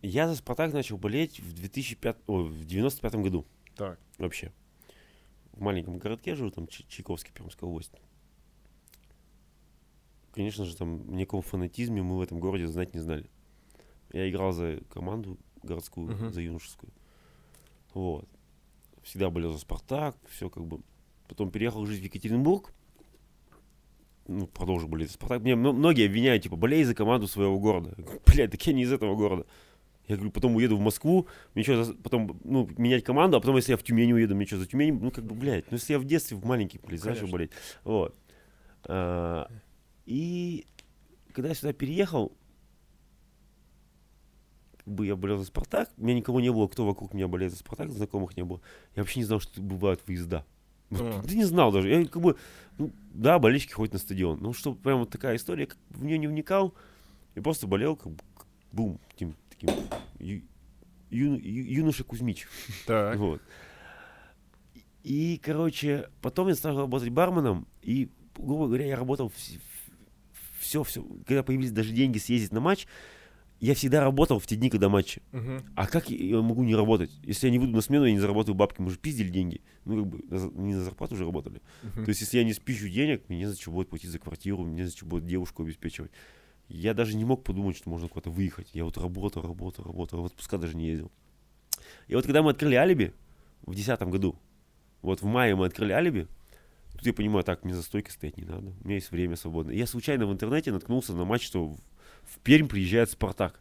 [0.00, 4.00] Я за Спартак начал болеть в 2005, ой, в 95 году Так.
[4.16, 4.50] вообще.
[5.52, 7.92] в маленьком городке живу, там Чай- Чайковский, Пермская область.
[10.32, 13.28] Конечно же, там о каком фанатизме мы в этом городе знать не знали.
[14.14, 16.32] Я играл за команду городскую, Мгм.
[16.32, 16.90] за юношескую.
[17.92, 18.26] Вот.
[19.02, 20.80] Всегда болел за Спартак, все как бы.
[21.28, 22.72] Потом переехал жить в Екатеринбург.
[24.28, 25.42] Ну, продолжил болеть за Спартак.
[25.42, 27.94] Мне мно- многие обвиняют, типа, болей за команду своего города.
[28.26, 29.46] Блядь, так я не из этого города.
[30.08, 33.72] Я говорю, потом уеду в Москву, мне что, потом, ну, менять команду, а потом, если
[33.72, 35.98] я в Тюмень уеду, мне что, за Тюмень, ну, как бы, блядь, ну, если я
[36.00, 37.32] в детстве в маленький, блядь, знаешь, Конечно.
[37.32, 37.50] болеть.
[37.84, 38.16] Вот.
[38.84, 39.48] А,
[40.04, 40.66] и
[41.32, 42.32] когда я сюда переехал,
[44.84, 47.58] бы я болел за Спартак, у меня никого не было, кто вокруг меня болеет за
[47.58, 48.60] Спартак, знакомых не было.
[48.96, 50.44] Я вообще не знал, что бывают выезда.
[50.90, 51.22] А.
[51.22, 51.88] Да не знал даже.
[51.88, 52.36] Я как бы,
[52.78, 54.38] ну, да, болельщики ходят на стадион.
[54.40, 56.74] Ну, что прям вот такая история, как в нее не вникал.
[57.34, 59.70] И просто болел, как бы, как бум, таким, таким
[60.18, 60.42] ю-
[61.10, 62.46] ю- ю- юноша Кузьмич.
[62.86, 63.16] Так.
[63.16, 63.40] Вот.
[65.02, 69.32] И, короче, потом я стал работать барменом, и, грубо говоря, я работал
[70.60, 72.86] все, все, когда появились даже деньги съездить на матч,
[73.62, 75.22] я всегда работал в те дни, когда матчи.
[75.30, 75.62] Мгм.
[75.76, 77.12] А как я могу не работать?
[77.22, 79.60] Если я не выйду на смену, я не заработаю бабки, мы же пиздили деньги.
[79.84, 81.62] Ну, как бы, не на зарплату уже работали.
[81.84, 82.04] Мгм.
[82.04, 84.64] То есть, если я не спищу денег, мне не за что будет платить за квартиру,
[84.64, 86.10] мне не за что будет девушку обеспечивать.
[86.68, 88.68] Я даже не мог подумать, что можно куда-то выехать.
[88.72, 91.12] Я вот работал, работал, работал, в отпуска даже не ездил.
[92.08, 93.12] И вот когда мы открыли алиби
[93.60, 94.36] в 2010 году,
[95.02, 96.26] вот в мае мы открыли алиби,
[96.94, 99.72] тут я понимаю, так, мне за стойкой стоять не надо, у меня есть время свободное.
[99.72, 101.76] И я случайно в интернете наткнулся на матч, что
[102.24, 103.60] в, Пермь приезжает Спартак.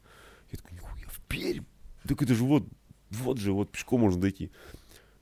[0.52, 1.66] Я такой, нихуя, в Пермь?
[2.08, 2.68] Так это же вот,
[3.10, 4.52] вот же, вот пешком можно дойти.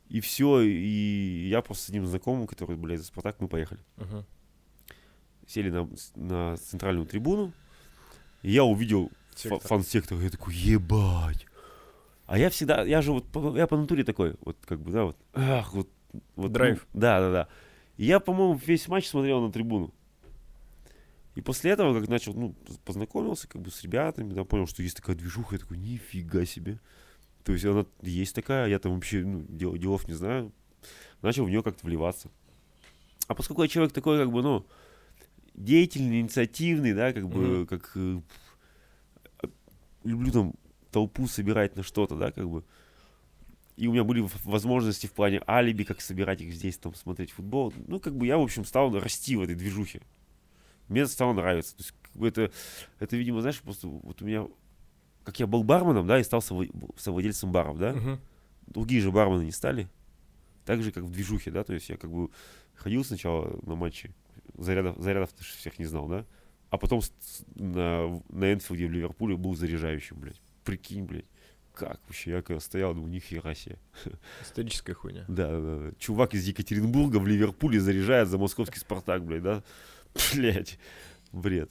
[0.08, 3.82] И все, и я просто с одним знакомым, который, блядь, за Спартак, мы поехали.
[3.98, 4.26] Мгм.
[5.48, 7.54] Сели на, на центральную трибуну,
[8.42, 9.60] и я увидел Сектор.
[9.60, 11.46] фан-сектор, я такой, ебать.
[12.26, 13.26] А я всегда, я же вот,
[13.56, 15.90] я по натуре такой, вот как бы, да, вот, ах, вот.
[16.36, 16.88] вот Драйв.
[16.94, 17.48] ну, да, да, да.
[17.98, 19.94] И я, по-моему, весь матч смотрел на трибуну.
[21.36, 22.54] И после этого, как начал, ну,
[22.86, 26.80] познакомился как бы с ребятами, да, понял, что есть такая движуха, я такой, нифига себе.
[27.44, 30.52] То есть она есть такая, я там вообще ну, дел- делов не знаю.
[31.22, 32.30] Начал в нее как-то вливаться.
[33.28, 34.66] А поскольку я человек такой, как бы, ну,
[35.54, 37.68] деятельный, инициативный, да, как бы, Мгм.
[37.68, 38.20] как э,
[40.04, 40.54] люблю там
[40.92, 42.64] толпу собирать на что-то, да, как бы.
[43.78, 47.74] И у меня были возможности в плане алиби, как собирать их здесь, там, смотреть футбол.
[47.88, 50.02] Ну, как бы я, в общем, стал расти в этой движухе.
[50.90, 51.76] Мне это стало нравиться.
[51.78, 52.52] То есть, как бы это,
[53.00, 54.48] это, видимо, знаешь, просто вот у меня,
[55.24, 58.20] как я был барменом, да, и стал совла- совладельцем баров, да, Мгм.
[58.68, 59.88] другие же бармены не стали.
[60.66, 62.30] Так же, как в движухе, да, то есть я как бы
[62.76, 64.14] ходил сначала на матчи,
[64.58, 66.26] зарядов, зарядов всех не знал, да,
[66.70, 67.02] а потом
[67.56, 70.42] на, на Энфилде в Ливерпуле был заряжающим, блядь.
[70.64, 71.26] Прикинь, блядь.
[71.74, 72.32] Как вообще?
[72.32, 73.78] Я когда стоял, думаю, нихера себе.
[74.42, 75.26] Историческая хуйня.
[75.28, 75.92] Да, да, да.
[75.98, 79.64] Чувак из Екатеринбурга в Ливерпуле заряжает за московский Спартак, блядь, да?
[80.34, 80.80] Блядь.
[81.32, 81.70] Бред.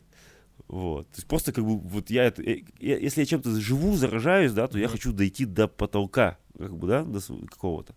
[0.68, 1.08] Вот.
[1.10, 2.42] То есть просто как бы вот я это...
[2.42, 6.76] э, я- если я чем-то живу, заражаюсь, да, то я хочу дойти до потолка, как
[6.76, 7.20] бы, да, до
[7.50, 7.94] какого-то.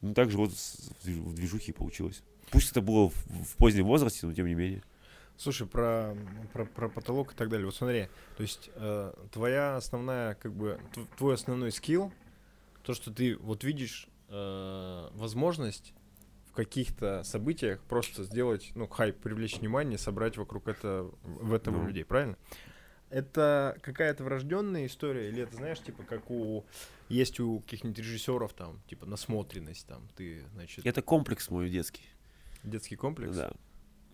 [0.00, 2.22] Ну, так же вот в движ- в движухе получилось.
[2.50, 4.82] Пусть это было в, в позднем возрасте, но тем не менее.
[5.36, 6.16] Слушай, про,
[6.52, 7.66] про, про потолок и так далее.
[7.66, 12.12] Вот смотри, то есть э, твоя основная, как бы, тв- твой основной скилл,
[12.82, 15.92] то, что ты вот видишь э, возможность
[16.54, 21.86] каких-то событиях просто сделать, ну, хайп, привлечь внимание, собрать вокруг это, в этого Ну.
[21.88, 22.36] людей, правильно?
[23.10, 26.64] Это какая-то врожденная история, или это, знаешь, типа, как у
[27.08, 32.02] есть у каких-нибудь режиссеров там, типа, насмотренность там, ты, значит, Это комплекс мой детский.
[32.62, 33.36] детский комплекс?
[33.36, 33.52] Да.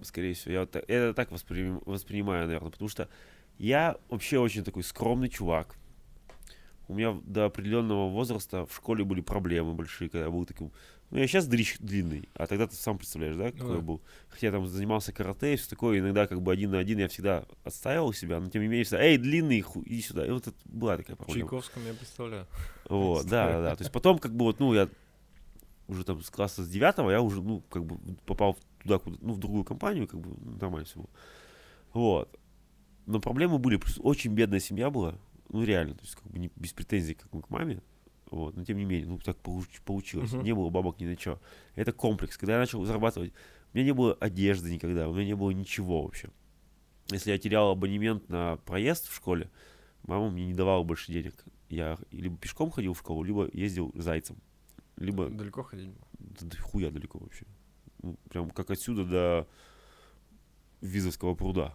[0.02, 0.52] Скорее всего.
[0.52, 3.08] Я, вот так- это так воспри- воспринимаю, наверное, потому что
[3.58, 5.76] я вообще очень такой скромный чувак.
[6.88, 10.72] У меня до определенного возраста в школе были проблемы большие, когда я был таким...
[11.10, 13.74] Ну, я сейчас дрищ длинный, а тогда ты сам представляешь, да, какой да.
[13.76, 14.00] я был.
[14.28, 17.08] Хотя я там занимался карате и все такое, иногда как бы один на один я
[17.08, 20.24] всегда отстаивал себя, но тем не менее всегда, эй, длинный, ху- иди сюда.
[20.24, 21.40] И вот это была такая проблема.
[21.40, 22.46] Чайковском я представляю.
[22.88, 23.76] Вот, да, да, да.
[23.76, 24.88] То есть потом, как бы вот, ну, я
[25.88, 29.32] уже там с класса с девятого, я уже, ну, как бы попал туда, куда, ну,
[29.32, 31.10] в другую компанию, как бы ну, нормально все было.
[31.92, 32.38] Вот.
[33.06, 35.16] Но проблемы были, плюс очень бедная семья была,
[35.48, 37.82] ну, реально, то есть, как бы не, без претензий, как мы к маме,
[38.30, 40.42] вот, но тем не менее, ну, так получ- получилось, Мгм.
[40.44, 41.40] не было бабок ни на что.
[41.74, 42.36] Это комплекс.
[42.36, 43.32] Когда я начал зарабатывать,
[43.72, 46.28] у меня не было одежды никогда, у меня не было ничего вообще.
[47.10, 49.50] Если я терял абонемент на проезд в школе,
[50.06, 51.34] мама мне не давала больше денег.
[51.68, 54.36] Я либо пешком ходил в школу, либо ездил зайцем.
[54.96, 57.46] Либо Далеко ходить да да хуя далеко вообще.
[58.02, 59.48] Ну, прям как отсюда до
[60.80, 61.74] Визовского пруда.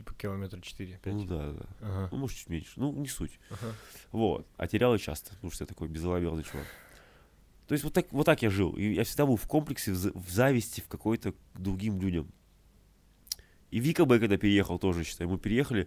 [0.00, 1.12] Типа километра 4-5.
[1.12, 1.66] Ну да, да.
[1.82, 2.08] Ага.
[2.10, 2.72] Ну, может, чуть меньше.
[2.76, 3.38] Ну, не суть.
[3.50, 3.74] ага.
[4.12, 4.46] Вот.
[4.56, 6.66] А терял я часто, потому что я такой безалаберный чувак.
[7.66, 8.72] То есть вот так, вот так я жил.
[8.78, 12.32] И я всегда был в комплексе, в, в зависти в какой-то другим людям.
[13.70, 15.86] И Вика Б, когда переехал, тоже, считай, мы переехали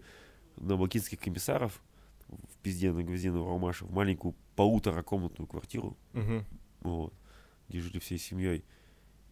[0.57, 1.81] на бакинских комиссаров
[2.27, 6.45] в пизде на на Уралмаше, в маленькую полуторакомнатную квартиру, Мгм.
[6.81, 7.15] вот,
[7.67, 8.63] где жили всей семьей.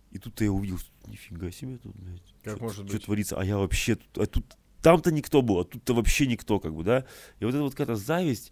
[0.10, 2.34] И тут я увидел, что нифига себе тут, блядь.
[2.44, 3.06] Как что, может что быть?
[3.06, 3.40] творится?
[3.40, 6.84] А я вообще тут, а тут там-то никто был, а тут-то вообще никто, как бы,
[6.84, 7.06] да?
[7.40, 8.52] И вот эта вот какая-то зависть.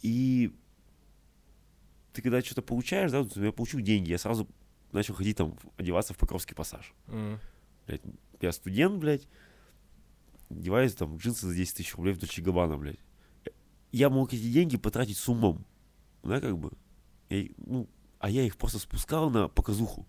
[0.00, 0.52] И
[2.12, 4.48] ты когда что-то получаешь, да, вот я получил деньги, я сразу
[4.90, 6.92] начал ходить там, одеваться в Покровский пассаж.
[7.06, 7.38] Мгм.
[7.86, 8.02] Блядь,
[8.40, 9.28] я студент, блядь,
[10.50, 12.98] одеваюсь там джинсы за 10 тысяч рублей в Дольче Габбана, блядь.
[13.92, 15.64] Я мог эти деньги потратить с умом,
[16.22, 16.72] да, как бы.
[17.28, 17.88] Я- ну,
[18.18, 20.06] а я их просто спускал на показуху.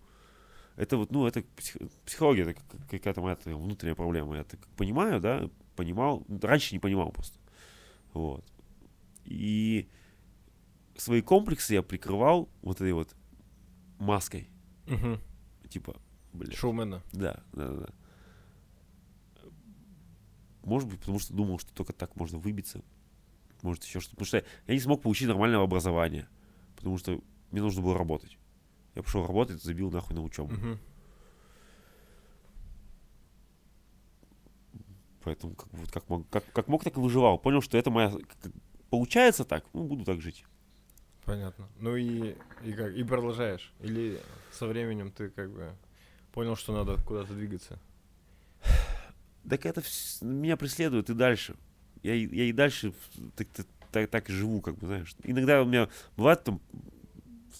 [0.76, 4.36] Это вот, ну, это псих- психология, это как- какая-то моя внутренняя проблема.
[4.36, 7.38] Я так понимаю, да, понимал, раньше не понимал просто.
[8.12, 8.44] Вот.
[9.24, 9.88] И
[10.96, 13.14] свои комплексы я прикрывал вот этой вот
[13.98, 14.48] маской.
[14.86, 15.20] Мгм.
[15.68, 15.96] Типа,
[16.32, 16.56] блядь.
[16.56, 17.02] Шоумена.
[17.12, 17.68] Да, да.
[17.72, 17.86] да.
[20.64, 22.82] Может быть, потому что думал, что только так можно выбиться.
[23.62, 24.16] Может, еще что-то.
[24.16, 26.28] Потому что я не смог получить нормального образования.
[26.76, 27.20] Потому что
[27.50, 28.38] мне нужно было работать.
[28.94, 30.52] Я пошел работать, забил нахуй на учебу.
[30.54, 30.78] Мгм.
[35.22, 37.38] Поэтому как, вот как, мог, как, как мог, так и выживал.
[37.38, 38.12] Понял, что это моя...
[38.90, 40.44] получается так, ну, буду так жить.
[41.24, 41.66] Понятно.
[41.80, 42.92] Ну и, и как?
[42.94, 43.72] И продолжаешь?
[43.80, 44.20] Или
[44.52, 45.74] со временем ты как бы
[46.32, 47.78] понял, что надо куда-то двигаться?
[49.48, 51.56] Так это вс- меня преследует и дальше.
[52.02, 52.92] Я, и- я и дальше
[53.36, 55.14] так, так, так, так живу, как бы, знаешь.
[55.22, 55.88] Иногда у меня
[56.18, 56.60] бывает там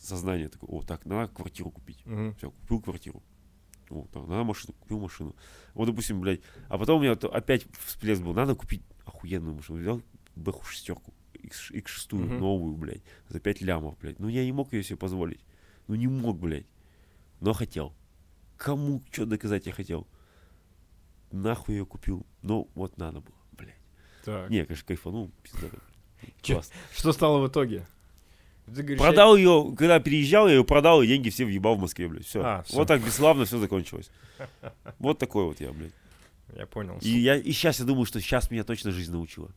[0.05, 2.05] сознание такое, о, так, надо квартиру купить.
[2.07, 2.35] Мгм.
[2.37, 3.23] Все, купил квартиру.
[3.91, 5.35] Вот, так, надо машину, купил машину.
[5.75, 9.79] Вот, допустим, блядь, а потом у меня то опять всплеск был, надо купить охуенную машину.
[9.79, 10.03] Взял
[10.37, 12.39] бэху шестерку, X6 Мгм.
[12.39, 14.19] новую, блядь, за 5 лямов, блядь.
[14.19, 15.41] Ну, я не мог ее себе позволить.
[15.87, 16.67] Ну, не мог, блядь.
[17.41, 17.95] Но хотел.
[18.57, 20.07] Кому что доказать я хотел?
[21.31, 22.25] Нахуй ее купил.
[22.43, 23.75] Ну, вот надо было, блядь.
[24.25, 24.49] Так.
[24.49, 25.69] Не, конечно, кайфанул, пизда.
[26.95, 27.87] Что стало в итоге?
[28.67, 32.09] Ты говоришь, Продал ее, когда переезжал, я ее продал, и деньги все въебал в Москве,
[32.09, 32.25] блядь.
[32.25, 32.43] Все.
[32.43, 32.77] А, всё.
[32.77, 34.11] Вот так бесславно все закончилось.
[34.99, 35.93] Вот такой вот я, блядь.
[36.57, 36.99] я, понял.
[37.01, 39.51] И я и сейчас я думаю, что сейчас меня точно жизнь научила.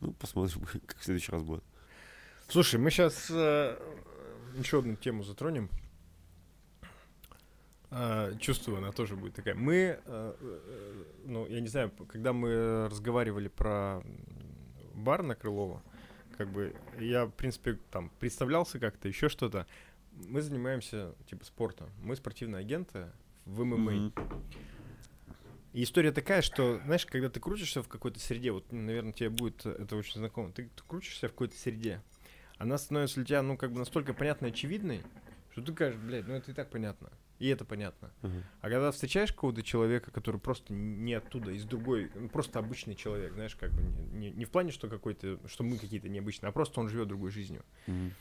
[0.00, 1.64] Ну, посмотрим, как в следующий раз будет.
[2.48, 5.70] Слушай, мы сейчас еще одну тему затронем.
[7.92, 9.54] А, чувствую, она тоже будет такая.
[9.56, 14.00] Мы, э, э, ну, я не знаю, когда мы разговаривали про
[14.94, 15.82] бар на Крылова,
[16.40, 19.66] как бы я, в принципе, там представлялся как-то, еще что-то.
[20.12, 21.90] Мы занимаемся, типа, спортом.
[22.02, 23.12] Мы спортивные агенты
[23.44, 23.92] в ММА.
[23.92, 24.14] Мгм.
[25.74, 29.66] И история такая, что, знаешь, когда ты крутишься в какой-то среде, вот, наверное, тебе будет
[29.66, 32.02] это очень знакомо, ты, ты крутишься в какой-то среде,
[32.56, 35.02] она становится для тебя, ну, как бы настолько понятной очевидной,
[35.52, 37.10] что ты кажешь, блядь, ну это и так понятно,
[37.40, 38.12] и это понятно.
[38.22, 38.44] Мгм.
[38.60, 43.32] А когда встречаешь какого-то человека, который просто не оттуда, из другой, ну, просто обычный человек,
[43.32, 43.82] знаешь, как бы
[44.16, 47.30] не, не- в плане, что какой-то, что мы какие-то необычные, а просто он живет другой
[47.30, 47.64] жизнью.
[47.88, 48.12] Мгм.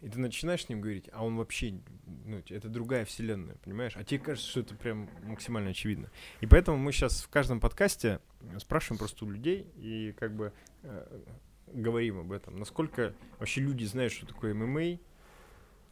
[0.00, 1.80] И ты начинаешь с ним говорить, а он вообще,
[2.24, 3.96] ну, это другая вселенная, понимаешь?
[3.96, 6.08] А тебе кажется, что это прям максимально очевидно.
[6.40, 8.20] И поэтому мы сейчас в каждом подкасте
[8.58, 10.52] спрашиваем просто у людей и как бы
[10.84, 11.20] э,
[11.72, 12.56] говорим об этом.
[12.58, 15.00] Насколько вообще люди знают, что такое ММА,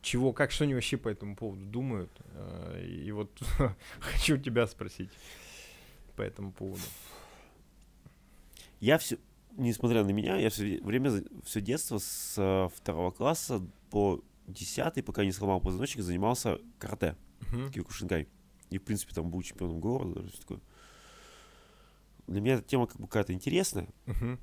[0.06, 2.10] чего, как, что они вообще по этому поводу думают.
[2.34, 3.30] Э, И вот
[4.00, 5.10] хочу тебя спросить
[6.14, 6.82] по этому поводу.
[8.80, 9.18] Я все,
[9.56, 15.24] несмотря на меня, я все время, все детство с э, второго класса по десятый, пока
[15.24, 17.16] не сломал позвоночник, занимался карате,
[17.52, 17.70] Мгм.
[17.72, 18.28] киокушинкай.
[18.70, 20.60] И, в принципе, там был чемпионом города, всё такое.
[22.26, 24.38] Для меня эта тема как бы какая-то интересная, Мгм.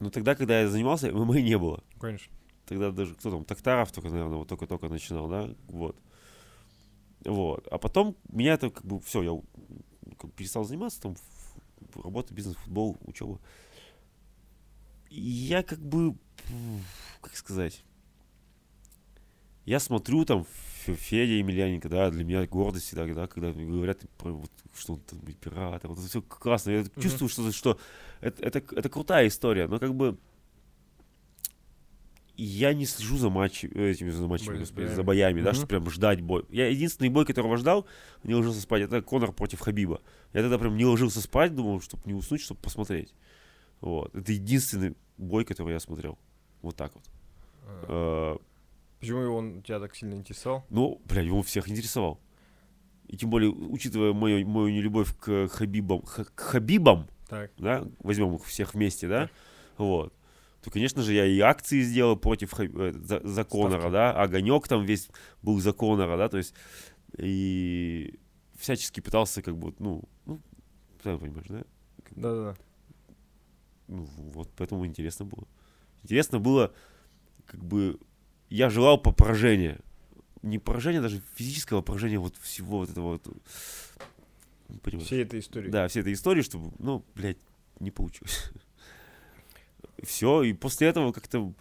[0.00, 1.82] но тогда, когда я занимался, ММА не было.
[2.00, 2.32] Конечно.
[2.66, 5.96] Тогда даже, кто там, Токтаров только, наверное, вот только-только начинал, да, вот.
[7.24, 7.66] Вот.
[7.70, 9.40] А потом меня это как бы, все, я
[10.18, 11.16] как бы перестал заниматься, там,
[12.02, 13.38] работа, бизнес, футбол, учеба.
[15.10, 16.16] И я как бы,
[17.20, 17.84] как сказать,
[19.64, 20.44] я смотрю там
[20.84, 24.94] Фе- Федя Емельяненко, да, для меня гордость всегда, да, когда мне говорят про вот, что
[24.94, 27.02] он там оператор, вот это все классно, я Мгм.
[27.02, 27.78] чувствую, что, что
[28.20, 30.18] это, это, это крутая история, но как бы
[32.36, 34.94] я не слежу за матчами, этими за матчами, Боями, господи, боями.
[34.96, 35.56] за боями, да, Мгм.
[35.56, 36.44] что прям ждать бой.
[36.50, 37.86] Я единственный бой, которого ждал,
[38.22, 40.00] не ложился спать, это Конор против Хабиба.
[40.32, 43.14] Я тогда прям не ложился спать, думал, чтобы не уснуть, чтобы посмотреть.
[43.80, 44.14] Вот.
[44.14, 46.18] Это единственный бой, который я смотрел.
[46.62, 47.04] Вот так вот.
[47.88, 48.38] А, Э,
[49.00, 50.64] Почему он тебя так сильно интересовал?
[50.70, 52.18] Ну, бля, его всех интересовал.
[53.06, 57.50] И тем более, учитывая мою, мою нелюбовь к Хабибам, к Хабибам, Так.
[57.58, 59.28] да, возьмем их всех вместе, да,
[59.76, 60.13] вот,
[60.64, 63.92] то, конечно же, я и акции сделал против э, за, за Конора, Ставки.
[63.92, 65.10] да, огонек там весь
[65.42, 66.54] был за Конора, да, то есть
[67.18, 68.18] и
[68.58, 70.40] всячески пытался как бы, ну, ну,
[71.02, 71.64] сам понимаешь, да?
[72.12, 72.56] Да-да-да.
[73.88, 75.46] Ну, вот поэтому интересно было.
[76.02, 76.72] Интересно было,
[77.44, 78.00] как бы,
[78.48, 79.80] я желал по поражения.
[80.40, 83.26] Не поражения, даже физического поражения вот всего вот этого вот.
[84.68, 85.08] Ну, понимаешь?
[85.08, 85.68] Всей этой истории.
[85.68, 87.38] Да, всей этой истории, чтобы, ну, блядь,
[87.80, 88.50] не получилось.
[90.04, 91.52] Все, и после этого как-то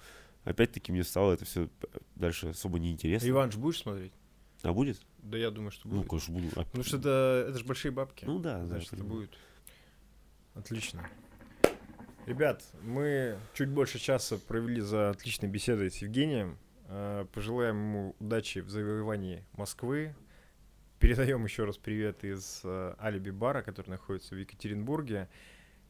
[0.43, 1.69] опять-таки мне стало это все
[2.15, 3.25] дальше особо неинтересно.
[3.25, 4.13] Реванш будешь смотреть?
[4.61, 5.01] А будет?
[5.19, 6.03] Да я думаю, что ну, будет.
[6.03, 6.47] Ну, конечно, буду.
[6.55, 8.25] А Потому что это, это же большие бабки.
[8.25, 9.37] Ну да, Значит, да, это будет.
[10.53, 11.09] Отлично.
[12.25, 16.57] Ребят, мы чуть больше часа провели за отличной беседой с Евгением.
[16.87, 20.15] А, пожелаем ему удачи в завоевании Москвы.
[20.99, 25.27] Передаем еще раз привет из а, Алиби Бара, который находится в Екатеринбурге.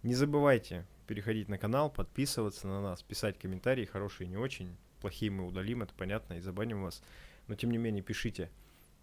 [0.02, 4.76] Не забывайте переходить на канал, подписываться на нас, писать комментарии, хорошие не очень.
[5.02, 7.02] Плохие мы удалим, это понятно, и забаним вас.
[7.48, 8.50] Но тем не менее, пишите.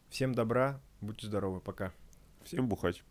[0.09, 1.93] Всем добра, будьте здоровы, пока.
[2.43, 3.03] Всем бухать.